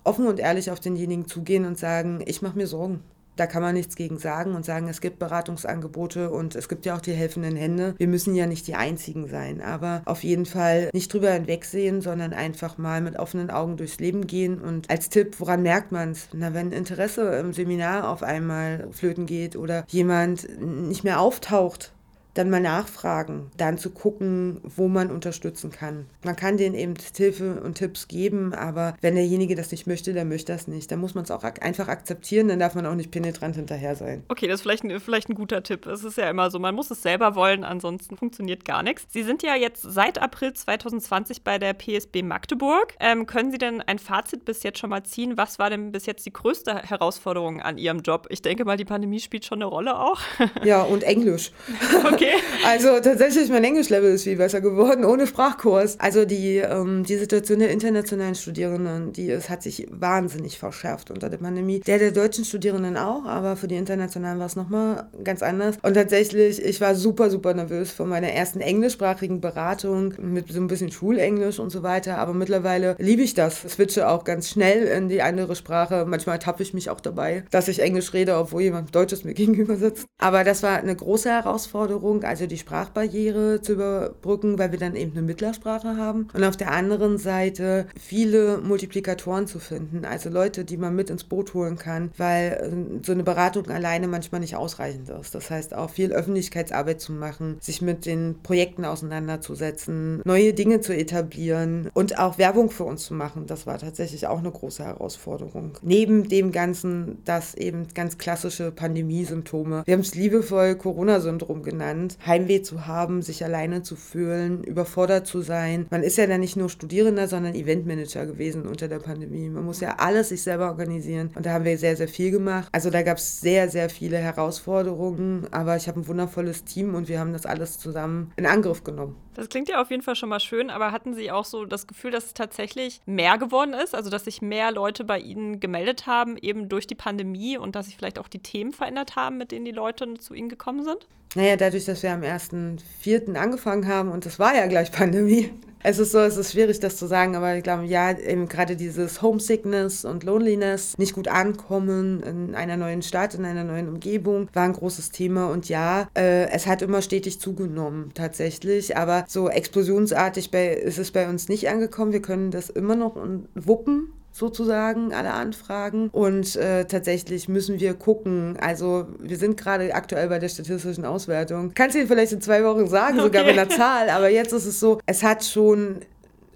offen 0.03 0.27
und 0.27 0.39
ehrlich 0.39 0.71
auf 0.71 0.79
denjenigen 0.79 1.27
zugehen 1.27 1.65
und 1.65 1.77
sagen, 1.77 2.21
ich 2.25 2.41
mache 2.41 2.57
mir 2.57 2.67
Sorgen. 2.67 3.01
Da 3.37 3.47
kann 3.47 3.61
man 3.61 3.73
nichts 3.73 3.95
gegen 3.95 4.19
sagen 4.19 4.55
und 4.55 4.65
sagen, 4.65 4.89
es 4.89 4.99
gibt 4.99 5.17
Beratungsangebote 5.17 6.29
und 6.29 6.55
es 6.55 6.67
gibt 6.67 6.85
ja 6.85 6.95
auch 6.95 7.01
die 7.01 7.13
helfenden 7.13 7.55
Hände. 7.55 7.95
Wir 7.97 8.07
müssen 8.07 8.35
ja 8.35 8.45
nicht 8.45 8.67
die 8.67 8.75
Einzigen 8.75 9.27
sein, 9.29 9.61
aber 9.61 10.01
auf 10.05 10.23
jeden 10.23 10.45
Fall 10.45 10.89
nicht 10.93 11.13
drüber 11.13 11.31
hinwegsehen, 11.31 12.01
sondern 12.01 12.33
einfach 12.33 12.77
mal 12.77 12.99
mit 12.99 13.17
offenen 13.17 13.49
Augen 13.49 13.77
durchs 13.77 13.99
Leben 13.99 14.27
gehen. 14.27 14.59
Und 14.59 14.89
als 14.89 15.09
Tipp, 15.09 15.39
woran 15.39 15.63
merkt 15.63 15.93
man 15.93 16.11
es? 16.11 16.27
Na, 16.33 16.53
wenn 16.53 16.73
Interesse 16.73 17.21
im 17.39 17.53
Seminar 17.53 18.09
auf 18.09 18.21
einmal 18.21 18.89
flöten 18.91 19.25
geht 19.25 19.55
oder 19.55 19.85
jemand 19.87 20.47
nicht 20.59 21.05
mehr 21.05 21.21
auftaucht, 21.21 21.93
dann 22.33 22.49
mal 22.49 22.61
nachfragen, 22.61 23.51
dann 23.57 23.77
zu 23.77 23.89
gucken, 23.89 24.61
wo 24.63 24.87
man 24.87 25.11
unterstützen 25.11 25.71
kann. 25.71 26.05
Man 26.23 26.35
kann 26.35 26.57
denen 26.57 26.75
eben 26.75 26.93
Hilfe 27.15 27.61
und 27.61 27.75
Tipps 27.75 28.07
geben, 28.07 28.53
aber 28.53 28.95
wenn 29.01 29.15
derjenige 29.15 29.55
das 29.55 29.71
nicht 29.71 29.87
möchte, 29.87 30.13
dann 30.13 30.29
möchte 30.29 30.51
das 30.51 30.67
nicht. 30.67 30.91
Dann 30.91 30.99
muss 30.99 31.15
man 31.15 31.23
es 31.23 31.31
auch 31.31 31.43
einfach 31.43 31.87
akzeptieren, 31.87 32.47
dann 32.47 32.59
darf 32.59 32.75
man 32.75 32.85
auch 32.85 32.95
nicht 32.95 33.11
penetrant 33.11 33.55
hinterher 33.55 33.95
sein. 33.95 34.23
Okay, 34.29 34.47
das 34.47 34.55
ist 34.55 34.61
vielleicht 34.61 34.83
ein, 34.83 34.99
vielleicht 34.99 35.29
ein 35.29 35.35
guter 35.35 35.63
Tipp. 35.63 35.85
Es 35.85 36.03
ist 36.03 36.17
ja 36.17 36.29
immer 36.29 36.49
so, 36.51 36.59
man 36.59 36.75
muss 36.75 36.91
es 36.91 37.01
selber 37.01 37.35
wollen, 37.35 37.63
ansonsten 37.63 38.17
funktioniert 38.17 38.65
gar 38.65 38.83
nichts. 38.83 39.05
Sie 39.09 39.23
sind 39.23 39.43
ja 39.43 39.55
jetzt 39.55 39.81
seit 39.81 40.21
April 40.21 40.53
2020 40.53 41.43
bei 41.43 41.59
der 41.59 41.73
PSB 41.73 42.23
Magdeburg. 42.23 42.95
Ähm, 42.99 43.25
können 43.25 43.51
Sie 43.51 43.57
denn 43.57 43.81
ein 43.81 43.99
Fazit 43.99 44.45
bis 44.45 44.63
jetzt 44.63 44.79
schon 44.79 44.89
mal 44.89 45.03
ziehen? 45.03 45.37
Was 45.37 45.59
war 45.59 45.69
denn 45.69 45.91
bis 45.91 46.05
jetzt 46.05 46.25
die 46.25 46.33
größte 46.33 46.75
Herausforderung 46.75 47.61
an 47.61 47.77
Ihrem 47.77 47.99
Job? 47.99 48.27
Ich 48.29 48.41
denke 48.41 48.65
mal, 48.65 48.77
die 48.77 48.85
Pandemie 48.85 49.19
spielt 49.19 49.45
schon 49.45 49.57
eine 49.57 49.65
Rolle 49.65 49.99
auch. 49.99 50.19
Ja, 50.63 50.83
und 50.83 51.03
Englisch. 51.03 51.51
Okay. 52.03 52.20
Okay. 52.21 52.33
Also 52.63 52.99
tatsächlich, 52.99 53.49
mein 53.49 53.63
Englischlevel 53.63 54.13
ist 54.13 54.23
viel 54.23 54.37
besser 54.37 54.61
geworden, 54.61 55.03
ohne 55.03 55.25
Sprachkurs. 55.25 55.99
Also 55.99 56.25
die, 56.25 56.57
ähm, 56.57 57.03
die 57.03 57.17
Situation 57.17 57.57
der 57.57 57.71
internationalen 57.71 58.35
Studierenden, 58.35 59.13
die 59.13 59.31
es 59.31 59.49
hat 59.49 59.63
sich 59.63 59.87
wahnsinnig 59.89 60.59
verschärft 60.59 61.09
unter 61.09 61.29
der 61.29 61.39
Pandemie. 61.39 61.79
Der 61.79 61.97
der 61.97 62.11
deutschen 62.11 62.45
Studierenden 62.45 62.97
auch, 62.97 63.25
aber 63.25 63.55
für 63.55 63.67
die 63.67 63.75
internationalen 63.75 64.37
war 64.37 64.45
es 64.45 64.55
nochmal 64.55 65.09
ganz 65.23 65.41
anders. 65.41 65.77
Und 65.81 65.95
tatsächlich, 65.95 66.63
ich 66.63 66.79
war 66.81 66.93
super, 66.93 67.31
super 67.31 67.55
nervös 67.55 67.91
vor 67.91 68.05
meiner 68.05 68.29
ersten 68.29 68.61
englischsprachigen 68.61 69.41
Beratung 69.41 70.13
mit 70.19 70.51
so 70.51 70.61
ein 70.61 70.67
bisschen 70.67 70.91
Schulenglisch 70.91 71.57
und 71.57 71.71
so 71.71 71.81
weiter. 71.81 72.19
Aber 72.19 72.35
mittlerweile 72.35 72.95
liebe 72.99 73.23
ich 73.23 73.33
das. 73.33 73.61
Switche 73.61 74.07
auch 74.07 74.23
ganz 74.23 74.49
schnell 74.49 74.83
in 74.83 75.09
die 75.09 75.23
andere 75.23 75.55
Sprache. 75.55 76.05
Manchmal 76.07 76.37
tappe 76.37 76.61
ich 76.61 76.75
mich 76.75 76.91
auch 76.91 77.01
dabei, 77.01 77.43
dass 77.49 77.67
ich 77.67 77.79
Englisch 77.79 78.13
rede, 78.13 78.37
obwohl 78.37 78.61
jemand 78.61 78.93
Deutsches 78.93 79.23
mir 79.23 79.33
gegenüber 79.41 79.77
sitzt. 79.77 80.05
Aber 80.19 80.43
das 80.43 80.61
war 80.61 80.77
eine 80.77 80.95
große 80.95 81.29
Herausforderung 81.29 82.10
Veränderung, 82.11 82.23
also 82.23 82.47
die 82.47 82.57
Sprachbarriere 82.57 83.61
zu 83.61 83.73
überbrücken, 83.73 84.59
weil 84.59 84.71
wir 84.71 84.79
dann 84.79 84.95
eben 84.95 85.11
eine 85.11 85.21
Mittlersprache 85.21 85.97
haben. 85.97 86.27
Und 86.33 86.43
auf 86.43 86.57
der 86.57 86.71
anderen 86.71 87.17
Seite 87.17 87.87
viele 87.99 88.57
Multiplikatoren 88.57 89.47
zu 89.47 89.59
finden, 89.59 90.05
also 90.05 90.29
Leute, 90.29 90.65
die 90.65 90.77
man 90.77 90.95
mit 90.95 91.09
ins 91.09 91.23
Boot 91.23 91.53
holen 91.53 91.77
kann, 91.77 92.11
weil 92.17 92.69
ähm, 92.71 93.01
so 93.03 93.11
eine 93.11 93.23
Beratung 93.23 93.67
alleine 93.69 94.07
manchmal 94.07 94.41
nicht 94.41 94.55
ausreichend 94.55 95.09
ist. 95.09 95.35
Das 95.35 95.49
heißt 95.49 95.73
auch 95.73 95.89
viel 95.89 96.11
Öffentlichkeitsarbeit 96.11 97.01
zu 97.01 97.13
machen, 97.13 97.57
sich 97.59 97.81
mit 97.81 98.05
den 98.05 98.35
Projekten 98.43 98.85
auseinanderzusetzen, 98.85 100.21
neue 100.25 100.53
Dinge 100.53 100.81
zu 100.81 100.95
etablieren 100.95 101.89
und 101.93 102.19
auch 102.19 102.37
Werbung 102.37 102.69
für 102.69 102.83
uns 102.83 103.03
zu 103.03 103.13
machen. 103.13 103.45
Das 103.47 103.65
war 103.67 103.77
tatsächlich 103.77 104.27
auch 104.27 104.39
eine 104.39 104.51
große 104.51 104.83
Herausforderung. 104.83 105.77
Neben 105.81 106.27
dem 106.27 106.51
Ganzen, 106.51 107.19
dass 107.25 107.55
eben 107.55 107.87
ganz 107.93 108.17
klassische 108.17 108.71
Pandemiesymptome, 108.71 109.83
wir 109.85 109.93
haben 109.93 110.01
es 110.01 110.15
liebevoll 110.15 110.75
Corona-Syndrom 110.75 111.61
genannt, 111.63 112.00
Zustand, 112.09 112.17
Heimweh 112.25 112.61
zu 112.61 112.87
haben, 112.87 113.21
sich 113.21 113.43
alleine 113.43 113.83
zu 113.83 113.95
fühlen, 113.95 114.63
überfordert 114.63 115.27
zu 115.27 115.41
sein. 115.41 115.87
Man 115.89 116.03
ist 116.03 116.17
ja 116.17 116.27
dann 116.27 116.41
nicht 116.41 116.55
nur 116.55 116.69
Studierender, 116.69 117.27
sondern 117.27 117.55
Eventmanager 117.55 118.25
gewesen 118.25 118.67
unter 118.67 118.87
der 118.87 118.99
Pandemie. 118.99 119.49
Man 119.49 119.65
muss 119.65 119.81
ja 119.81 119.95
alles 119.97 120.29
sich 120.29 120.43
selber 120.43 120.69
organisieren 120.69 121.31
und 121.35 121.45
da 121.45 121.53
haben 121.53 121.65
wir 121.65 121.77
sehr, 121.77 121.95
sehr 121.95 122.07
viel 122.07 122.31
gemacht. 122.31 122.69
Also 122.71 122.89
da 122.89 123.01
gab 123.03 123.17
es 123.17 123.41
sehr, 123.41 123.69
sehr 123.69 123.89
viele 123.89 124.17
Herausforderungen, 124.17 125.47
aber 125.51 125.75
ich 125.75 125.87
habe 125.87 125.99
ein 125.99 126.07
wundervolles 126.07 126.63
Team 126.63 126.95
und 126.95 127.07
wir 127.07 127.19
haben 127.19 127.33
das 127.33 127.45
alles 127.45 127.79
zusammen 127.79 128.31
in 128.37 128.45
Angriff 128.45 128.83
genommen. 128.83 129.15
Das 129.33 129.47
klingt 129.47 129.69
ja 129.69 129.81
auf 129.81 129.89
jeden 129.89 130.03
Fall 130.03 130.15
schon 130.15 130.29
mal 130.29 130.41
schön, 130.41 130.69
aber 130.69 130.91
hatten 130.91 131.13
Sie 131.13 131.31
auch 131.31 131.45
so 131.45 131.65
das 131.65 131.87
Gefühl, 131.87 132.11
dass 132.11 132.25
es 132.25 132.33
tatsächlich 132.33 132.99
mehr 133.05 133.37
geworden 133.37 133.73
ist? 133.73 133.95
Also, 133.95 134.09
dass 134.09 134.25
sich 134.25 134.41
mehr 134.41 134.71
Leute 134.71 135.05
bei 135.05 135.19
Ihnen 135.19 135.61
gemeldet 135.61 136.05
haben, 136.05 136.35
eben 136.37 136.67
durch 136.67 136.85
die 136.85 136.95
Pandemie 136.95 137.57
und 137.57 137.75
dass 137.75 137.85
sich 137.85 137.95
vielleicht 137.95 138.19
auch 138.19 138.27
die 138.27 138.39
Themen 138.39 138.73
verändert 138.73 139.15
haben, 139.15 139.37
mit 139.37 139.51
denen 139.51 139.63
die 139.63 139.71
Leute 139.71 140.15
zu 140.15 140.33
Ihnen 140.33 140.49
gekommen 140.49 140.83
sind? 140.83 141.07
Naja, 141.33 141.55
dadurch, 141.55 141.85
dass 141.85 142.03
wir 142.03 142.11
am 142.11 142.23
1.4. 142.23 143.35
angefangen 143.35 143.87
haben 143.87 144.11
und 144.11 144.25
das 144.25 144.37
war 144.37 144.53
ja 144.53 144.67
gleich 144.67 144.91
Pandemie. 144.91 145.49
Es 145.83 145.97
ist 145.97 146.11
so, 146.11 146.19
es 146.19 146.37
ist 146.37 146.51
schwierig, 146.51 146.79
das 146.79 146.97
zu 146.97 147.07
sagen, 147.07 147.35
aber 147.35 147.55
ich 147.55 147.63
glaube, 147.63 147.85
ja, 147.85 148.11
eben 148.11 148.47
gerade 148.47 148.75
dieses 148.75 149.21
Homesickness 149.21 150.05
und 150.05 150.23
Loneliness, 150.23 150.95
nicht 150.97 151.15
gut 151.15 151.27
ankommen 151.27 152.21
in 152.21 152.53
einer 152.53 152.77
neuen 152.77 153.01
Stadt, 153.01 153.33
in 153.33 153.45
einer 153.45 153.63
neuen 153.63 153.87
Umgebung, 153.87 154.47
war 154.53 154.63
ein 154.63 154.73
großes 154.73 155.09
Thema. 155.09 155.47
Und 155.47 155.69
ja, 155.69 156.07
äh, 156.15 156.49
es 156.51 156.67
hat 156.67 156.83
immer 156.83 157.01
stetig 157.01 157.39
zugenommen, 157.39 158.11
tatsächlich. 158.13 158.95
Aber 158.95 159.25
so 159.27 159.49
explosionsartig 159.49 160.51
bei, 160.51 160.67
ist 160.67 160.99
es 160.99 161.11
bei 161.11 161.27
uns 161.27 161.49
nicht 161.49 161.67
angekommen. 161.67 162.13
Wir 162.13 162.21
können 162.21 162.51
das 162.51 162.69
immer 162.69 162.95
noch 162.95 163.15
wuppen 163.55 164.13
sozusagen, 164.31 165.13
alle 165.13 165.33
Anfragen. 165.33 166.09
Und 166.09 166.55
äh, 166.55 166.85
tatsächlich 166.85 167.47
müssen 167.49 167.79
wir 167.79 167.93
gucken. 167.93 168.57
Also 168.59 169.07
wir 169.19 169.37
sind 169.37 169.57
gerade 169.57 169.93
aktuell 169.93 170.29
bei 170.29 170.39
der 170.39 170.49
statistischen 170.49 171.05
Auswertung. 171.05 171.73
Kannst 171.73 171.95
du 171.95 171.99
dir 171.99 172.07
vielleicht 172.07 172.31
in 172.31 172.41
zwei 172.41 172.63
Wochen 172.63 172.87
sagen, 172.87 173.19
okay. 173.19 173.23
sogar 173.23 173.43
mit 173.45 173.57
einer 173.57 173.69
Zahl. 173.69 174.09
Aber 174.09 174.29
jetzt 174.29 174.53
ist 174.53 174.65
es 174.65 174.79
so, 174.79 174.99
es 175.05 175.23
hat 175.23 175.43
schon 175.43 176.01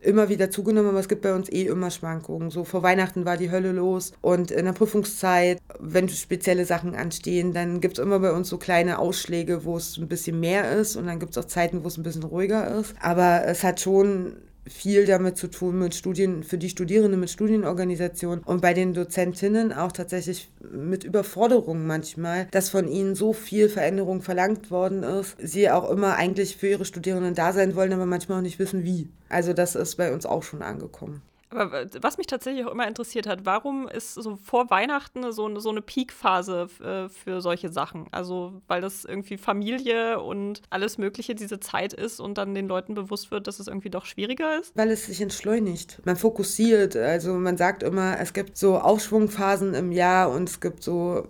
immer 0.06 0.30
wieder 0.30 0.50
zugenommen, 0.50 0.90
aber 0.90 1.00
es 1.00 1.08
gibt 1.08 1.22
bei 1.24 1.34
uns 1.34 1.50
eh 1.50 1.64
immer 1.64 1.92
Schwankungen. 1.92 2.52
So 2.52 2.64
vor 2.64 2.84
Weihnachten 2.84 3.26
war 3.26 3.38
die 3.38 3.52
Hölle 3.52 3.72
los 3.72 4.14
und 4.22 4.52
in 4.52 4.66
der 4.66 4.74
Prüfungszeit, 4.74 5.60
wenn 5.80 6.08
spezielle 6.08 6.66
Sachen 6.66 6.96
anstehen, 6.96 7.54
dann 7.54 7.82
gibt 7.82 7.98
es 7.98 8.04
immer 8.04 8.20
bei 8.20 8.32
uns 8.32 8.50
so 8.50 8.58
kleine 8.58 9.00
Ausschläge, 9.00 9.66
wo 9.66 9.78
es 9.78 9.98
ein 9.98 10.08
bisschen 10.08 10.40
mehr 10.40 10.72
ist 10.72 10.96
und 10.96 11.08
dann 11.08 11.20
gibt 11.20 11.32
es 11.32 11.44
auch 11.44 11.48
Zeiten, 11.48 11.84
wo 11.84 11.88
es 11.88 11.98
ein 11.98 12.04
bisschen 12.04 12.24
ruhiger 12.24 12.80
ist. 12.80 12.94
Aber 13.02 13.46
es 13.46 13.64
hat 13.64 13.82
schon 13.82 14.38
viel 14.68 15.06
damit 15.06 15.38
zu 15.38 15.48
tun 15.48 15.80
mit 15.80 15.96
Studien, 15.96 16.44
für 16.44 16.58
die 16.58 16.70
Studierenden 16.70 17.20
mit 17.20 17.30
Studienorganisationen 17.30 18.44
und 18.44 18.62
bei 18.62 18.74
den 18.74 18.94
Dozentinnen 18.94 19.72
auch 19.74 19.92
tatsächlich 19.92 20.50
mit 20.72 21.04
Überforderungen 21.04 21.86
manchmal, 21.86 22.48
dass 22.52 22.70
von 22.70 22.88
ihnen 22.88 23.16
so 23.16 23.34
viel 23.34 23.70
Veränderung 23.70 24.22
verlangt 24.22 24.72
worden 24.72 25.04
ist, 25.04 25.36
sie 25.40 25.70
auch 25.70 25.90
immer 25.90 26.16
eigentlich 26.16 26.58
für 26.58 26.68
ihre 26.68 26.86
Studierenden 26.86 27.36
da 27.36 27.54
sein 27.54 27.76
wollen, 27.76 27.94
aber 27.94 28.06
manchmal 28.06 28.40
auch 28.40 28.44
nicht 28.44 28.60
wissen, 28.60 28.84
wie. 28.84 29.08
Also 29.30 29.54
das 29.54 29.76
ist 29.76 29.96
bei 29.96 30.14
uns 30.14 30.26
auch 30.26 30.44
schon 30.44 30.62
angekommen. 30.62 31.22
Aber 31.50 31.86
was 32.02 32.18
mich 32.18 32.28
tatsächlich 32.28 32.66
auch 32.66 32.72
immer 32.72 32.88
interessiert 32.88 33.28
hat, 33.28 33.46
warum 33.46 33.88
ist 33.88 34.16
so 34.16 34.36
vor 34.36 34.70
Weihnachten 34.70 35.32
so, 35.32 35.60
so 35.60 35.70
eine 35.70 35.82
Peakphase 35.82 36.68
äh, 36.84 37.10
für 37.10 37.42
solche 37.42 37.70
Sachen? 37.70 38.08
Also, 38.12 38.62
weil 38.68 38.82
das 38.82 39.06
irgendwie 39.06 39.38
Familie 39.38 40.20
und 40.20 40.62
alles 40.70 40.98
Mögliche 40.98 41.36
diese 41.36 41.60
Zeit 41.60 41.94
ist 41.94 42.20
und 42.20 42.38
dann 42.38 42.56
den 42.56 42.68
Leuten 42.68 42.94
bewusst 42.96 43.32
wird, 43.32 43.48
dass 43.48 43.60
es 43.60 43.68
irgendwie 43.68 43.90
doch 43.90 44.06
schwieriger 44.06 44.60
ist? 44.60 44.76
Weil 44.76 44.92
es 44.92 45.06
sich 45.06 45.22
entschleunigt. 45.22 46.02
Man 46.06 46.16
fokussiert. 46.16 46.96
Also, 46.96 47.34
man 47.34 47.58
sagt 47.58 47.84
immer, 47.84 48.20
es 48.20 48.34
gibt 48.34 48.58
so 48.58 48.80
Aufschwungphasen 48.80 49.74
im 49.74 49.92
Jahr 49.92 50.32
und 50.32 50.50
es 50.50 50.60
gibt 50.60 50.84
so 50.84 51.28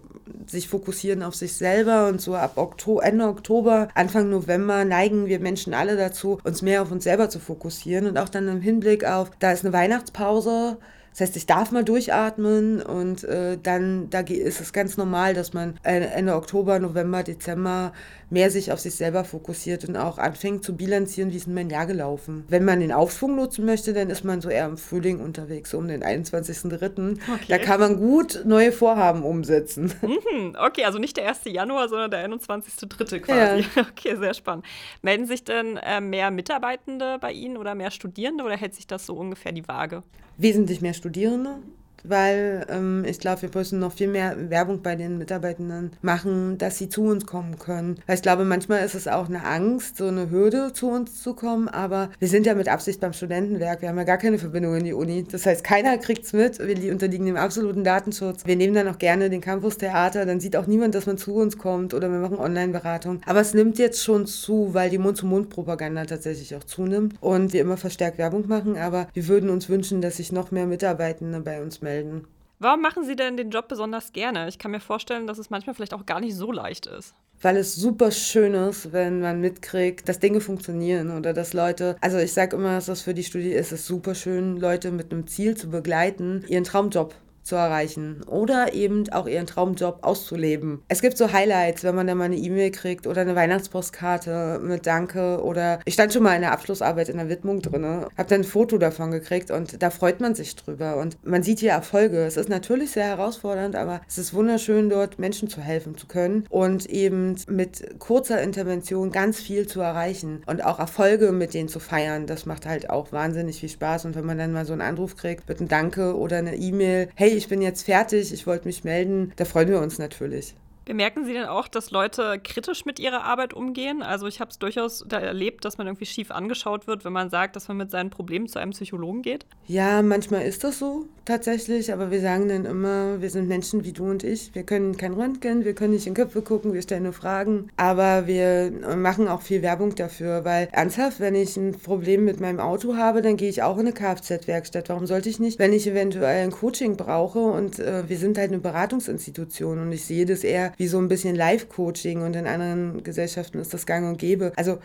sich 0.48 0.67
fokussieren 0.67 1.24
auf 1.24 1.36
sich 1.36 1.53
selber 1.53 2.07
und 2.07 2.22
so 2.22 2.36
ab 2.36 2.53
Oktober, 2.57 3.03
Ende 3.03 3.25
Oktober, 3.25 3.89
Anfang 3.93 4.29
November 4.29 4.86
neigen 4.86 5.27
wir 5.27 5.39
Menschen 5.39 5.74
alle 5.74 5.98
dazu, 5.98 6.39
uns 6.43 6.62
mehr 6.62 6.81
auf 6.81 6.91
uns 6.91 7.03
selber 7.03 7.29
zu 7.29 7.39
fokussieren 7.39 8.07
und 8.07 8.17
auch 8.17 8.29
dann 8.29 8.48
im 8.48 8.62
Hinblick 8.62 9.05
auf, 9.05 9.31
da 9.39 9.51
ist 9.51 9.63
eine 9.63 9.74
Weihnachtspause, 10.05 10.77
das 11.15 11.29
heißt, 11.29 11.38
ich 11.38 11.45
darf 11.45 11.72
mal 11.72 11.86
durchatmen 11.86 12.81
und 12.81 13.24
äh, 13.24 13.57
dann 13.62 14.10
da 14.10 14.19
ist 14.19 14.60
es 14.60 14.74
ganz 14.74 14.98
normal, 14.98 15.34
dass 15.34 15.53
man 15.53 15.79
Ende 15.84 16.36
Oktober, 16.36 16.77
November, 16.79 17.24
Dezember 17.24 17.93
mehr 18.29 18.51
sich 18.51 18.74
auf 18.74 18.81
sich 18.81 18.95
selber 18.95 19.24
fokussiert 19.24 19.88
und 19.88 19.95
auch 19.95 20.17
anfängt 20.17 20.65
zu 20.65 20.75
bilanzieren, 20.75 21.31
wie 21.31 21.38
ist 21.38 21.48
denn 21.48 21.53
mein 21.53 21.69
Jahr 21.69 21.86
gelaufen. 21.86 22.43
Wenn 22.50 22.65
man 22.65 22.81
den 22.81 22.91
Aufschwung 22.91 23.38
nutzen 23.38 23.65
möchte, 23.65 23.93
dann 23.93 24.10
ist 24.10 24.25
man 24.25 24.41
so 24.41 24.50
eher 24.50 24.65
im 24.65 24.77
Frühling 24.77 25.22
unterwegs, 25.22 25.69
so 25.69 25.77
um 25.77 25.88
den 25.88 26.03
21.03. 26.03 27.17
Okay. 27.34 27.45
Da 27.48 27.60
kann 27.60 27.79
man 27.79 27.95
gut 27.95 28.41
neue 28.43 28.74
Vorhaben 28.74 29.24
umsetzen. 29.24 29.93
Mhm, 30.05 30.55
okay, 30.60 30.86
also 30.86 30.98
nicht 30.98 31.17
der 31.17 31.27
1. 31.27 31.41
Januar, 31.45 31.89
sondern 31.89 32.12
der 32.12 32.27
21.03. 32.27 33.19
quasi. 33.19 33.62
Ja. 33.62 33.86
Okay, 33.91 34.15
sehr 34.17 34.34
spannend. 34.34 34.65
Melden 35.01 35.25
sich 35.25 35.43
denn 35.43 35.77
äh, 35.77 36.00
mehr 36.00 36.31
Mitarbeitende 36.31 37.17
bei 37.19 37.31
Ihnen 37.31 37.57
oder 37.57 37.75
mehr 37.75 37.91
Studierende 37.91 38.43
oder 38.43 38.55
hält 38.55 38.75
sich 38.75 38.88
das 38.88 39.05
so 39.05 39.15
ungefähr 39.15 39.51
die 39.51 39.67
Waage? 39.67 40.03
Wesentlich 40.38 40.81
mehr 40.81 40.93
Studierende 40.93 41.04
Studieren 41.05 41.62
weil 42.09 42.65
ähm, 42.69 43.03
ich 43.07 43.19
glaube, 43.19 43.43
wir 43.43 43.50
müssen 43.53 43.79
noch 43.79 43.93
viel 43.93 44.07
mehr 44.07 44.50
Werbung 44.50 44.81
bei 44.81 44.95
den 44.95 45.17
Mitarbeitenden 45.17 45.91
machen, 46.01 46.57
dass 46.57 46.77
sie 46.77 46.89
zu 46.89 47.03
uns 47.03 47.25
kommen 47.25 47.59
können. 47.59 47.97
Weil 48.07 48.15
ich 48.15 48.21
glaube, 48.21 48.45
manchmal 48.45 48.85
ist 48.85 48.95
es 48.95 49.07
auch 49.07 49.29
eine 49.29 49.43
Angst, 49.45 49.97
so 49.97 50.07
eine 50.07 50.29
Hürde 50.29 50.74
zu 50.74 50.89
uns 50.89 51.21
zu 51.21 51.33
kommen, 51.33 51.67
aber 51.67 52.09
wir 52.19 52.27
sind 52.27 52.45
ja 52.45 52.55
mit 52.55 52.69
Absicht 52.69 53.00
beim 53.00 53.13
Studentenwerk, 53.13 53.81
wir 53.81 53.89
haben 53.89 53.97
ja 53.97 54.03
gar 54.03 54.17
keine 54.17 54.38
Verbindung 54.38 54.75
in 54.75 54.83
die 54.83 54.93
Uni. 54.93 55.25
Das 55.29 55.45
heißt, 55.45 55.63
keiner 55.63 55.97
kriegt 55.97 56.25
es 56.25 56.33
mit, 56.33 56.59
wir 56.59 56.91
unterliegen 56.91 57.25
dem 57.25 57.38
absoluten 57.38 57.83
Datenschutz. 57.83 58.45
Wir 58.45 58.55
nehmen 58.55 58.74
dann 58.74 58.88
auch 58.88 58.97
gerne 58.97 59.29
den 59.29 59.41
Campus-Theater, 59.41 60.25
dann 60.25 60.39
sieht 60.39 60.55
auch 60.55 60.67
niemand, 60.67 60.95
dass 60.95 61.05
man 61.05 61.17
zu 61.17 61.35
uns 61.35 61.57
kommt 61.57 61.93
oder 61.93 62.09
wir 62.09 62.19
machen 62.19 62.38
Online-Beratung. 62.38 63.21
Aber 63.25 63.41
es 63.41 63.53
nimmt 63.53 63.77
jetzt 63.77 64.03
schon 64.03 64.25
zu, 64.25 64.74
weil 64.74 64.89
die 64.89 64.97
Mund-zu-Mund-Propaganda 64.97 66.05
tatsächlich 66.05 66.55
auch 66.55 66.63
zunimmt 66.63 67.15
und 67.21 67.53
wir 67.53 67.62
immer 67.62 67.77
verstärkt 67.77 68.17
Werbung 68.17 68.47
machen, 68.47 68.77
aber 68.77 69.07
wir 69.13 69.27
würden 69.27 69.50
uns 69.50 69.69
wünschen, 69.69 70.01
dass 70.01 70.17
sich 70.17 70.31
noch 70.31 70.51
mehr 70.51 70.65
Mitarbeitende 70.65 71.39
bei 71.39 71.62
uns 71.62 71.81
melden 71.81 71.94
melden. 71.95 72.27
Warum 72.59 72.81
machen 72.81 73.03
Sie 73.03 73.15
denn 73.15 73.37
den 73.37 73.49
Job 73.49 73.67
besonders 73.67 74.13
gerne? 74.13 74.47
Ich 74.47 74.59
kann 74.59 74.71
mir 74.71 74.79
vorstellen, 74.79 75.27
dass 75.27 75.37
es 75.37 75.49
manchmal 75.49 75.75
vielleicht 75.75 75.93
auch 75.93 76.05
gar 76.05 76.19
nicht 76.19 76.35
so 76.35 76.51
leicht 76.51 76.85
ist 76.85 77.13
weil 77.41 77.57
es 77.57 77.75
super 77.75 78.11
schön 78.11 78.53
ist, 78.53 78.93
wenn 78.93 79.19
man 79.19 79.39
mitkriegt, 79.39 80.07
dass 80.07 80.19
Dinge 80.19 80.41
funktionieren 80.41 81.15
oder 81.15 81.33
dass 81.33 81.53
Leute, 81.53 81.95
also 82.01 82.17
ich 82.17 82.33
sage 82.33 82.55
immer, 82.55 82.71
dass 82.71 82.87
das 82.87 83.01
für 83.01 83.13
die 83.13 83.23
Studie 83.23 83.51
ist, 83.51 83.71
es 83.71 83.81
ist 83.81 83.87
super 83.87 84.15
schön, 84.15 84.57
Leute 84.57 84.91
mit 84.91 85.11
einem 85.11 85.27
Ziel 85.27 85.55
zu 85.55 85.69
begleiten, 85.69 86.43
ihren 86.47 86.63
Traumjob 86.63 87.13
zu 87.45 87.55
erreichen 87.55 88.23
oder 88.27 88.73
eben 88.73 89.07
auch 89.11 89.27
ihren 89.27 89.45
Traumjob 89.45 89.99
auszuleben. 90.01 90.81
Es 90.87 91.01
gibt 91.01 91.15
so 91.17 91.31
Highlights, 91.31 91.83
wenn 91.83 91.95
man 91.95 92.07
dann 92.07 92.17
mal 92.17 92.25
eine 92.25 92.37
E-Mail 92.37 92.71
kriegt 92.71 93.05
oder 93.05 93.21
eine 93.21 93.35
Weihnachtspostkarte 93.35 94.59
mit 94.61 94.87
Danke 94.87 95.41
oder 95.43 95.79
ich 95.85 95.93
stand 95.93 96.11
schon 96.11 96.23
mal 96.23 96.35
in 96.35 96.41
der 96.41 96.51
Abschlussarbeit 96.51 97.07
in 97.07 97.17
der 97.17 97.29
Widmung 97.29 97.61
drin, 97.61 97.85
habe 97.85 98.29
dann 98.29 98.41
ein 98.41 98.43
Foto 98.43 98.77
davon 98.79 99.11
gekriegt 99.11 99.51
und 99.51 99.81
da 99.81 99.91
freut 99.91 100.21
man 100.21 100.33
sich 100.33 100.55
drüber 100.55 100.97
und 100.97 101.17
man 101.23 101.43
sieht 101.43 101.59
hier 101.59 101.71
Erfolge. 101.71 102.25
Es 102.25 102.35
ist 102.35 102.49
natürlich 102.49 102.91
sehr 102.91 103.05
herausfordernd, 103.05 103.75
aber 103.75 104.01
es 104.07 104.17
ist 104.17 104.33
wunderschön, 104.33 104.89
dort 104.89 105.19
Menschen 105.19 105.47
zu 105.47 105.61
helfen 105.61 105.95
zu 105.97 106.07
können 106.07 106.45
und 106.49 106.87
eben 106.87 107.35
mit 107.47 107.99
kurzer 107.99 108.41
Intervention 108.41 109.11
ganz 109.11 109.39
viel 109.39 109.67
zu 109.67 109.81
erreichen 109.81 110.41
und 110.47 110.65
auch 110.65 110.79
Erfolge 110.79 111.31
mit 111.31 111.53
denen 111.53 111.69
zu 111.69 111.79
feiern. 111.79 112.25
Das 112.25 112.47
macht 112.47 112.65
halt 112.65 112.89
auch 112.89 113.11
wahnsinnig 113.11 113.59
viel 113.59 113.69
Spaß 113.69 114.05
und 114.05 114.15
wenn 114.15 114.25
man 114.25 114.39
dann 114.39 114.51
mal 114.51 114.65
so 114.65 114.73
einen 114.73 114.81
Anruf 114.81 115.15
kriegt 115.15 115.47
mit 115.47 115.59
einem 115.59 115.67
Danke 115.67 116.17
oder 116.17 116.37
eine 116.37 116.55
E-Mail, 116.55 117.09
hey, 117.13 117.35
ich 117.36 117.48
bin 117.48 117.62
jetzt 117.62 117.84
fertig, 117.84 118.34
ich 118.34 118.48
wollte 118.48 118.68
mich 118.68 118.84
melden, 118.84 119.34
da 119.36 119.46
freuen 119.46 119.70
wir 119.70 119.80
uns 119.80 119.98
natürlich. 119.98 120.56
Bemerken 120.86 121.25
Sie 121.25 121.34
denn 121.34 121.46
auch, 121.46 121.68
dass 121.68 121.89
Leute 121.89 122.39
kritisch 122.44 122.86
mit 122.86 123.00
ihrer 123.00 123.24
Arbeit 123.24 123.56
umgehen? 123.56 124.04
Also 124.04 124.27
ich 124.27 124.39
habe 124.39 124.51
es 124.51 124.60
durchaus 124.60 125.04
da 125.08 125.20
erlebt, 125.20 125.65
dass 125.65 125.80
man 125.80 125.88
irgendwie 125.88 126.06
schief 126.06 126.30
angeschaut 126.30 126.86
wird, 126.86 127.06
wenn 127.06 127.13
man 127.13 127.32
sagt, 127.32 127.56
dass 127.56 127.68
man 127.68 127.77
mit 127.77 127.89
seinen 127.89 128.12
Problemen 128.12 128.48
zu 128.48 128.60
einem 128.60 128.72
Psychologen 128.72 129.24
geht. 129.24 129.48
Ja, 129.68 130.04
manchmal 130.04 130.44
ist 130.44 130.63
das 130.63 130.77
so 130.77 131.08
tatsächlich, 131.25 131.92
aber 131.92 132.12
wir 132.12 132.22
sagen 132.22 132.48
dann 132.50 132.65
immer, 132.65 133.20
wir 133.20 133.32
sind 133.32 133.48
Menschen 133.48 133.84
wie 133.84 133.94
du 133.94 134.06
und 134.06 134.24
ich. 134.24 134.54
Wir 134.54 134.63
können 134.63 134.96
kein 134.96 135.13
Röntgen, 135.13 135.65
wir 135.65 135.74
können 135.74 135.94
nicht 135.94 136.06
in 136.06 136.13
Köpfe 136.13 136.44
gucken, 136.44 136.74
wir 136.74 136.84
stellen 136.84 137.04
nur 137.04 137.13
Fragen, 137.13 137.70
aber 137.77 138.27
wir 138.27 138.72
machen 138.96 139.27
auch 139.27 139.42
viel 139.42 139.63
Werbung 139.63 139.96
dafür, 139.96 140.46
weil 140.46 140.70
ernsthaft, 140.72 141.20
wenn 141.20 141.34
ich 141.34 141.58
ein 141.58 141.72
Problem 141.72 142.25
mit 142.25 142.39
meinem 142.39 142.60
Auto 142.60 142.96
habe, 142.96 143.24
dann 143.24 143.38
gehe 143.38 143.50
ich 143.50 143.63
auch 143.63 143.77
in 143.77 143.88
eine 143.88 143.94
Kfz-Werkstatt. 143.94 144.89
Warum 144.89 145.08
sollte 145.08 145.30
ich 145.30 145.39
nicht, 145.39 145.58
wenn 145.58 145.74
ich 145.74 145.88
eventuell 145.88 146.44
ein 146.44 146.51
Coaching 146.51 146.96
brauche 146.96 147.39
und 147.39 147.80
äh, 147.80 148.08
wir 148.08 148.18
sind 148.18 148.38
halt 148.38 148.51
eine 148.51 148.60
Beratungsinstitution 148.60 149.80
und 149.80 149.92
ich 149.92 150.06
sehe 150.06 150.27
das 150.27 150.44
eher 150.44 150.74
wie 150.77 150.88
so 150.88 150.98
ein 150.98 151.08
bisschen 151.08 151.36
Live-Coaching 151.36 152.22
und 152.22 152.36
in 152.36 152.48
anderen 152.48 153.03
Gesellschaften 153.03 153.60
ist 153.60 153.74
das 153.74 153.86
gang 153.86 154.08
und 154.08 154.17
gäbe. 154.17 154.51
Also 154.55 154.79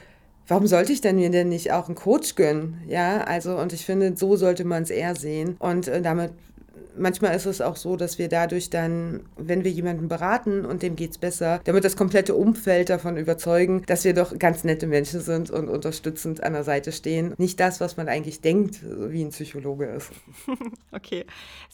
warum 0.46 0.66
sollte 0.66 0.92
ich 0.92 1.00
denn 1.00 1.16
mir 1.16 1.30
denn 1.30 1.48
nicht 1.48 1.72
auch 1.72 1.86
einen 1.86 1.94
Coach 1.94 2.34
gönnen? 2.34 2.82
Ja, 2.86 3.22
also 3.22 3.56
und 3.56 3.72
ich 3.72 3.84
finde, 3.84 4.16
so 4.16 4.36
sollte 4.36 4.64
man 4.64 4.82
es 4.82 4.90
eher 4.90 5.14
sehen. 5.14 5.56
Und 5.58 5.88
äh, 5.88 6.02
damit 6.02 6.32
manchmal 6.96 7.34
ist 7.34 7.46
es 7.46 7.60
auch 7.60 7.76
so, 7.76 7.96
dass 7.96 8.18
wir 8.18 8.28
dadurch 8.28 8.70
dann, 8.70 9.20
wenn 9.36 9.64
wir 9.64 9.70
jemanden 9.70 10.08
beraten 10.08 10.64
und 10.64 10.82
dem 10.82 10.96
geht 10.96 11.12
es 11.12 11.18
besser, 11.18 11.60
damit 11.64 11.84
das 11.84 11.96
komplette 11.96 12.34
Umfeld 12.34 12.90
davon 12.90 13.16
überzeugen, 13.16 13.82
dass 13.86 14.04
wir 14.04 14.14
doch 14.14 14.38
ganz 14.38 14.64
nette 14.64 14.86
Menschen 14.86 15.20
sind 15.20 15.50
und 15.50 15.68
unterstützend 15.68 16.42
an 16.42 16.52
der 16.52 16.64
Seite 16.64 16.92
stehen. 16.92 17.34
Nicht 17.38 17.60
das, 17.60 17.80
was 17.80 17.96
man 17.96 18.08
eigentlich 18.08 18.40
denkt, 18.40 18.80
wie 18.82 19.22
ein 19.22 19.30
Psychologe 19.30 19.86
ist. 19.86 20.10
okay. 20.92 21.24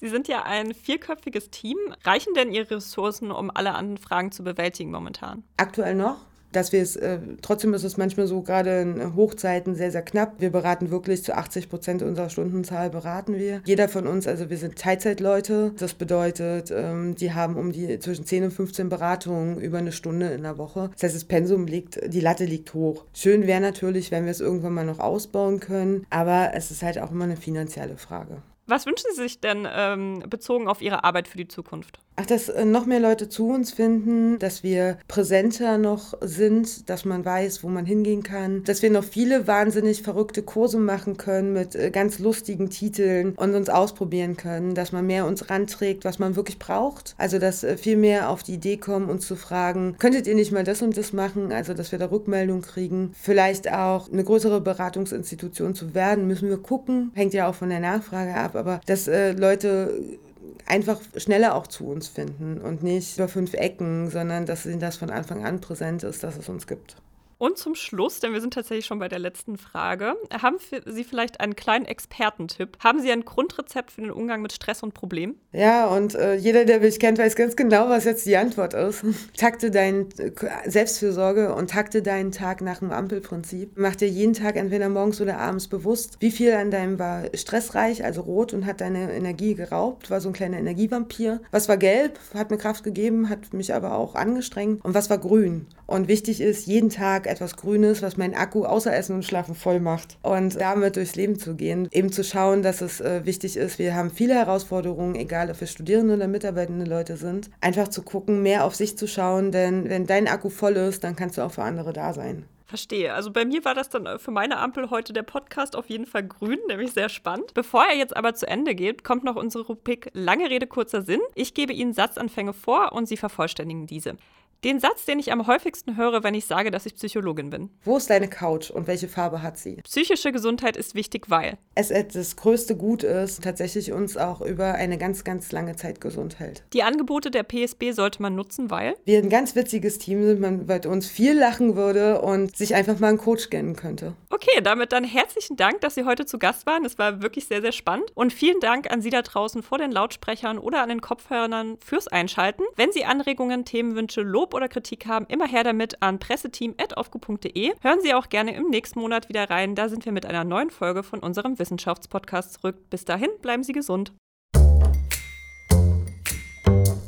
Sie 0.01 0.09
sind 0.09 0.29
ja 0.29 0.43
ein 0.45 0.75
vierköpfiges 0.75 1.51
Team. 1.51 1.77
Reichen 2.05 2.35
denn 2.35 2.53
Ihre 2.53 2.77
Ressourcen, 2.77 3.31
um 3.31 3.51
alle 3.51 3.75
anderen 3.75 3.99
Fragen 3.99 4.33
zu 4.33 4.45
bewältigen 4.45 4.91
momentan? 4.91 5.43
Aktuell 5.57 5.95
noch 5.95 6.19
dass 6.57 6.73
wir 6.73 6.81
es, 6.81 6.97
äh, 6.97 7.19
trotzdem 7.43 7.75
ist 7.75 7.85
es 7.85 7.97
manchmal 7.97 8.27
so, 8.27 8.41
gerade 8.41 8.81
in 8.81 9.15
Hochzeiten 9.15 9.75
sehr, 9.75 9.91
sehr 9.91 10.03
knapp. 10.03 10.37
Wir 10.39 10.51
beraten 10.51 10.91
wirklich 10.91 11.23
zu 11.23 11.37
80 11.37 11.69
Prozent 11.69 12.03
unserer 12.03 12.31
Stundenzahl 12.31 12.89
beraten 12.89 13.37
wir. 13.37 13.61
Jeder 13.67 13.89
von 13.89 14.07
uns, 14.07 14.27
also 14.27 14.49
wir 14.49 14.57
sind 14.57 14.77
Teilzeitleute. 14.77 15.73
Das 15.79 15.95
bedeutet, 15.95 16.73
ähm, 16.75 17.15
die 17.15 17.35
haben 17.35 17.57
um 17.57 17.73
die 17.73 17.99
zwischen 17.99 18.25
10 18.25 18.45
und 18.45 18.51
15 18.53 18.89
Beratungen 18.89 19.61
über 19.61 19.79
eine 19.79 19.93
Stunde 19.93 20.29
in 20.29 20.43
der 20.43 20.57
Woche. 20.57 20.91
Das 20.95 21.03
heißt, 21.03 21.15
das 21.15 21.25
Pensum 21.25 21.67
liegt, 21.67 22.01
die 22.13 22.21
Latte 22.21 22.47
liegt 22.47 22.73
hoch. 22.73 23.05
Schön 23.13 23.47
wäre 23.47 23.61
natürlich, 23.61 24.11
wenn 24.11 24.25
wir 24.25 24.31
es 24.31 24.41
irgendwann 24.41 24.73
mal 24.73 24.87
noch 24.87 24.99
ausbauen 24.99 25.61
können, 25.61 26.07
aber 26.09 26.53
es 26.55 26.71
ist 26.71 26.83
halt 26.83 26.99
auch 26.99 27.11
immer 27.11 27.25
eine 27.25 27.37
finanzielle 27.37 27.99
Frage. 27.99 28.43
Was 28.67 28.87
wünschen 28.87 29.11
Sie 29.15 29.23
sich 29.23 29.41
denn 29.41 29.69
ähm, 29.71 30.25
bezogen 30.29 30.69
auf 30.69 30.81
Ihre 30.81 31.05
Arbeit 31.05 31.29
für 31.29 31.39
die 31.39 31.49
Zukunft? 31.49 32.01
Ach, 32.19 32.25
dass 32.25 32.49
äh, 32.49 32.65
noch 32.65 32.87
mehr 32.87 32.99
Leute 32.99 33.29
zu 33.29 33.49
uns 33.49 33.73
finden, 33.73 34.39
dass 34.39 34.63
wir 34.63 34.97
präsenter 35.07 35.77
noch 35.77 36.15
sind, 36.23 36.89
dass 36.89 37.05
man 37.05 37.27
weiß, 37.27 37.63
wo 37.63 37.69
man 37.69 37.85
hingehen 37.85 38.23
kann, 38.23 38.65
dass 38.65 38.81
wir 38.81 38.91
noch 38.91 39.05
viele 39.05 39.47
wahnsinnig 39.47 40.03
verrückte 40.03 40.43
Kurse 40.43 40.79
machen 40.79 41.19
können 41.19 41.53
mit 41.53 41.75
äh, 41.75 41.91
ganz 41.91 42.19
lustigen 42.19 42.71
Titeln 42.71 43.35
und 43.37 43.55
uns 43.55 43.69
ausprobieren 43.69 44.39
können, 44.39 44.75
dass 44.75 44.93
man 44.93 45.07
mehr 45.07 45.27
uns 45.27 45.51
ranträgt, 45.51 46.07
was 46.07 46.19
man 46.19 46.37
wirklich 46.37 46.59
braucht. 46.59 47.15
Also, 47.19 47.39
dass 47.39 47.65
äh, 47.65 47.77
viel 47.77 47.99
mehr 47.99 48.31
auf 48.31 48.43
die 48.43 48.55
Idee 48.55 48.79
kommen, 48.79 49.11
uns 49.11 49.27
zu 49.27 49.37
fragen, 49.37 49.97
könntet 49.99 50.27
ihr 50.27 50.35
nicht 50.35 50.53
mal 50.53 50.65
das 50.65 50.81
und 50.81 50.97
das 50.97 51.13
machen? 51.13 51.53
Also, 51.53 51.75
dass 51.75 51.93
wir 51.93 51.99
da 51.99 52.07
Rückmeldung 52.07 52.63
kriegen. 52.63 53.13
Vielleicht 53.21 53.71
auch 53.71 54.11
eine 54.11 54.25
größere 54.25 54.63
Beratungsinstitution 54.63 55.75
zu 55.75 55.95
werden, 55.95 56.27
müssen 56.27 56.49
wir 56.49 56.59
gucken. 56.59 57.11
Hängt 57.15 57.35
ja 57.35 57.47
auch 57.47 57.55
von 57.55 57.69
der 57.69 57.81
Nachfrage 57.81 58.35
ab, 58.35 58.57
aber 58.57 58.81
dass 58.87 59.07
äh, 59.07 59.33
Leute 59.33 60.19
einfach 60.67 61.01
schneller 61.17 61.55
auch 61.55 61.67
zu 61.67 61.87
uns 61.87 62.09
finden 62.09 62.61
und 62.61 62.83
nicht 62.83 63.17
über 63.17 63.29
fünf 63.29 63.55
Ecken, 63.55 64.11
sondern 64.11 64.47
dass 64.47 64.67
ihnen 64.67 64.81
das 64.81 64.97
von 64.97 65.11
Anfang 65.11 65.45
an 65.45 65.61
präsent 65.61 66.03
ist, 66.03 66.23
dass 66.23 66.37
es 66.37 66.49
uns 66.49 66.67
gibt. 66.67 66.97
Und 67.39 67.59
zum 67.59 67.75
Schluss, 67.75 68.21
denn 68.21 68.33
wir 68.33 68.41
sind 68.41 68.55
tatsächlich 68.55 68.87
schon 68.87 68.99
bei 68.99 69.09
der 69.09 69.19
letzten 69.19 69.59
Frage, 69.59 70.15
haben 70.41 70.57
Sie 70.87 71.05
vielleicht 71.05 71.41
einen 71.41 71.55
kleinen 71.55 71.85
Expertentipp? 71.85 72.79
Haben 72.83 73.01
Sie 73.03 73.13
ein 73.13 73.27
Grundrezept 73.27 73.91
für 73.91 74.01
den 74.01 74.11
Umgang 74.11 74.41
mit 74.41 74.55
Stress 74.55 74.83
und 74.83 74.95
Problemen? 74.95 75.39
Ja, 75.53 75.87
und 75.87 76.15
äh, 76.15 76.35
jeder, 76.35 76.65
der 76.65 76.81
mich 76.81 76.99
kennt, 76.99 77.19
weiß 77.19 77.37
ganz 77.37 77.55
genau, 77.55 77.91
was 77.91 78.05
jetzt 78.05 78.25
die 78.25 78.39
Antwort 78.39 78.73
ist. 78.73 79.05
takte 79.37 79.71
deine 79.71 80.07
äh, 80.17 80.33
Selbstfürsorge 80.65 81.55
und 81.55 81.69
takte 81.69 82.01
deinen 82.01 82.33
Tag 82.33 82.63
nach 82.63 82.79
dem 82.79 82.91
Ampelprinzip. 82.91 83.73
Mach 83.75 83.97
dir 83.97 84.09
jeden 84.09 84.33
Tag 84.33 84.57
entweder 84.57 84.89
morgens 84.89 85.21
oder 85.21 85.37
abends 85.37 85.69
bewusst, 85.69 86.17
wie 86.21 86.31
viel 86.31 86.55
an 86.55 86.71
deinem 86.71 86.99
war 86.99 87.25
stressreich, 87.35 88.03
also 88.03 88.23
rot 88.23 88.55
und 88.55 88.65
hat 88.65 88.81
deine 88.81 89.13
Energie 89.13 89.55
geraubt, 89.55 90.11
war 90.11 90.23
so 90.23 90.31
ein 90.31 90.33
kleiner 90.33 90.57
Energievampir. 90.57 91.43
Was 91.51 91.69
war 91.69 91.77
gelb, 91.77 92.19
hat 92.33 92.51
mir 92.51 92.57
Kraft 92.57 92.83
gegeben, 92.83 93.29
hat 93.29 93.53
mich 93.53 93.75
aber 93.75 93.95
auch 93.99 94.15
angestrengt. 94.15 94.83
Und 94.83 94.95
was 94.95 95.11
war 95.11 95.19
grün? 95.19 95.67
Und 95.87 96.09
wichtig 96.09 96.41
ist, 96.41 96.67
jeden 96.67 96.91
Tag 96.91 97.26
etwas 97.27 97.57
Grünes, 97.57 98.03
was 98.03 98.17
meinen 98.17 98.35
Akku 98.35 98.65
außer 98.65 98.95
Essen 98.95 99.15
und 99.17 99.25
Schlafen 99.25 99.55
voll 99.55 99.81
macht. 99.81 100.19
Und 100.23 100.61
damit 100.61 100.97
durchs 100.97 101.17
Leben 101.17 101.39
zu 101.39 101.55
gehen, 101.55 101.89
eben 101.93 102.13
zu 102.13 102.25
schauen, 102.25 102.63
dass 102.63 102.81
es 102.81 103.01
äh, 103.01 103.25
wichtig 103.25 103.57
ist, 103.57 103.79
wir 103.79 103.95
haben 103.95 104.11
viele 104.11 104.35
Herausforderungen, 104.35 105.15
egal 105.15 105.51
ob 105.51 105.61
wir 105.61 105.67
Studierende 105.67 106.15
oder 106.15 106.29
mitarbeitende 106.29 106.87
Leute 106.87 107.17
sind, 107.17 107.51
einfach 107.61 107.89
zu 107.89 108.03
gucken, 108.03 108.43
mehr 108.43 108.65
auf 108.65 108.75
sich 108.75 108.97
zu 108.97 109.07
schauen, 109.07 109.53
denn 109.53 109.89
wenn 109.89 110.07
dein 110.07 110.29
Akku 110.29 110.49
voll 110.49 110.77
ist, 110.77 111.05
dann 111.05 111.17
kannst 111.17 111.39
du 111.39 111.43
auch 111.43 111.53
für 111.53 111.63
andere 111.63 111.93
da 111.93 112.13
sein. 112.13 112.45
Verstehe. 112.67 113.15
Also 113.15 113.31
bei 113.31 113.45
mir 113.45 113.65
war 113.65 113.75
das 113.75 113.89
dann 113.91 114.07
äh, 114.07 114.19
für 114.19 114.33
meine 114.33 114.59
Ampel 114.59 114.91
heute 114.91 115.13
der 115.13 115.23
Podcast 115.23 115.77
auf 115.77 115.89
jeden 115.89 116.05
Fall 116.05 116.25
grün, 116.27 116.59
nämlich 116.67 116.93
sehr 116.93 117.09
spannend. 117.09 117.55
Bevor 117.55 117.85
er 117.85 117.97
jetzt 117.97 118.17
aber 118.17 118.35
zu 118.35 118.47
Ende 118.49 118.75
geht, 118.75 119.05
kommt 119.05 119.23
noch 119.23 119.37
unsere 119.37 119.65
Rubrik 119.65 120.11
Lange 120.15 120.51
Rede, 120.51 120.67
kurzer 120.67 121.03
Sinn. 121.03 121.21
Ich 121.37 121.55
gebe 121.55 121.73
Ihnen 121.73 121.93
Satzanfänge 121.93 122.53
vor 122.53 122.93
und 122.93 123.07
Sie 123.07 123.17
vervollständigen 123.17 123.87
diese. 123.87 124.17
Den 124.65 124.81
Satz, 124.81 125.05
den 125.05 125.19
ich 125.19 125.33
am 125.33 125.47
häufigsten 125.47 125.97
höre, 125.97 126.23
wenn 126.25 126.35
ich 126.35 126.47
sage, 126.47 126.71
dass 126.71 126.87
ich 126.87 126.95
Psychologin 126.95 127.51
bin. 127.51 127.71
Wo 127.85 127.97
ist 127.97 128.11
deine 128.11 128.29
Couch 128.29 128.71
und 128.71 128.87
welche 128.87 129.09
Farbe 129.09 129.43
hat 129.43 129.59
sie? 129.59 129.77
Psychische 129.83 130.33
Gesundheit 130.33 130.77
ist 130.77 130.95
wichtig, 130.95 131.29
weil 131.29 131.59
es 131.75 131.89
das 131.89 132.37
größte 132.37 132.77
Gut 132.77 133.03
ist, 133.03 133.43
tatsächlich 133.43 133.93
uns 133.93 134.17
auch 134.17 134.41
über 134.41 134.75
eine 134.75 134.99
ganz, 134.99 135.25
ganz 135.25 135.53
lange 135.53 135.77
Zeit 135.77 136.01
gesund 136.01 136.39
hält. 136.39 136.65
Die 136.73 136.83
Angebote 136.83 137.31
der 137.31 137.45
PSB 137.45 137.93
sollte 137.93 138.23
man 138.23 138.35
nutzen, 138.35 138.71
weil 138.71 138.95
wir 139.05 139.19
ein 139.19 139.29
ganz 139.29 139.55
witziges 139.55 139.99
Team 139.99 140.25
sind, 140.25 140.41
man 140.41 140.67
bei 140.67 140.81
uns 140.87 141.07
viel 141.07 141.39
lachen 141.39 141.77
würde 141.77 142.21
und 142.23 142.57
sich 142.57 142.75
einfach 142.75 142.99
mal 142.99 143.09
einen 143.09 143.19
Coach 143.19 143.51
gönnen 143.51 143.77
könnte. 143.77 144.15
Okay, 144.37 144.61
damit 144.63 144.93
dann 144.93 145.03
herzlichen 145.03 145.57
Dank, 145.57 145.81
dass 145.81 145.95
Sie 145.95 146.05
heute 146.05 146.27
zu 146.27 146.39
Gast 146.39 146.67
waren. 146.67 146.85
Es 146.85 146.99
war 146.99 147.23
wirklich 147.23 147.47
sehr, 147.47 147.63
sehr 147.63 147.73
spannend. 147.73 148.11
Und 148.15 148.35
vielen 148.35 148.61
Dank 148.61 148.91
an 148.91 149.01
Sie 149.01 149.09
da 149.09 149.23
draußen 149.23 149.63
vor 149.63 149.79
den 149.79 149.91
Lautsprechern 149.91 150.59
oder 150.59 150.83
an 150.83 150.91
den 150.91 151.01
Kopfhörern 151.01 151.79
fürs 151.83 152.07
Einschalten. 152.07 152.63
Wenn 152.77 152.93
Sie 152.93 153.07
Anregungen, 153.07 153.65
Themenwünsche, 153.65 154.21
Lob 154.21 154.53
oder 154.53 154.69
Kritik 154.69 155.07
haben, 155.07 155.25
immer 155.29 155.49
her 155.49 155.65
damit 155.65 156.03
an 156.03 156.19
presseteam.aufgu.de. 156.19 157.73
Hören 157.81 158.01
Sie 158.03 158.13
auch 158.13 158.29
gerne 158.29 158.55
im 158.55 158.69
nächsten 158.69 159.01
Monat 159.01 159.31
wieder 159.31 159.49
rein. 159.49 159.75
Da 159.75 159.89
sind 159.89 160.05
wir 160.05 160.13
mit 160.13 160.27
einer 160.27 160.45
neuen 160.45 160.69
Folge 160.69 161.03
von 161.03 161.21
unserem 161.21 161.59
Wissenschaftspodcast 161.59 162.61
zurück. 162.61 162.91
Bis 162.91 163.07
dahin, 163.07 163.31
bleiben 163.41 163.63
Sie 163.63 163.73
gesund. 163.73 164.13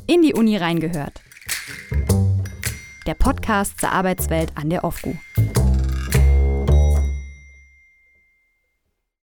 In 0.07 0.23
die 0.23 0.33
Uni 0.33 0.57
reingehört. 0.57 1.21
Der 3.07 3.15
Podcast 3.15 3.81
zur 3.81 3.93
Arbeitswelt 3.93 4.53
an 4.55 4.71
der 4.71 4.83
OFGU. 4.85 5.15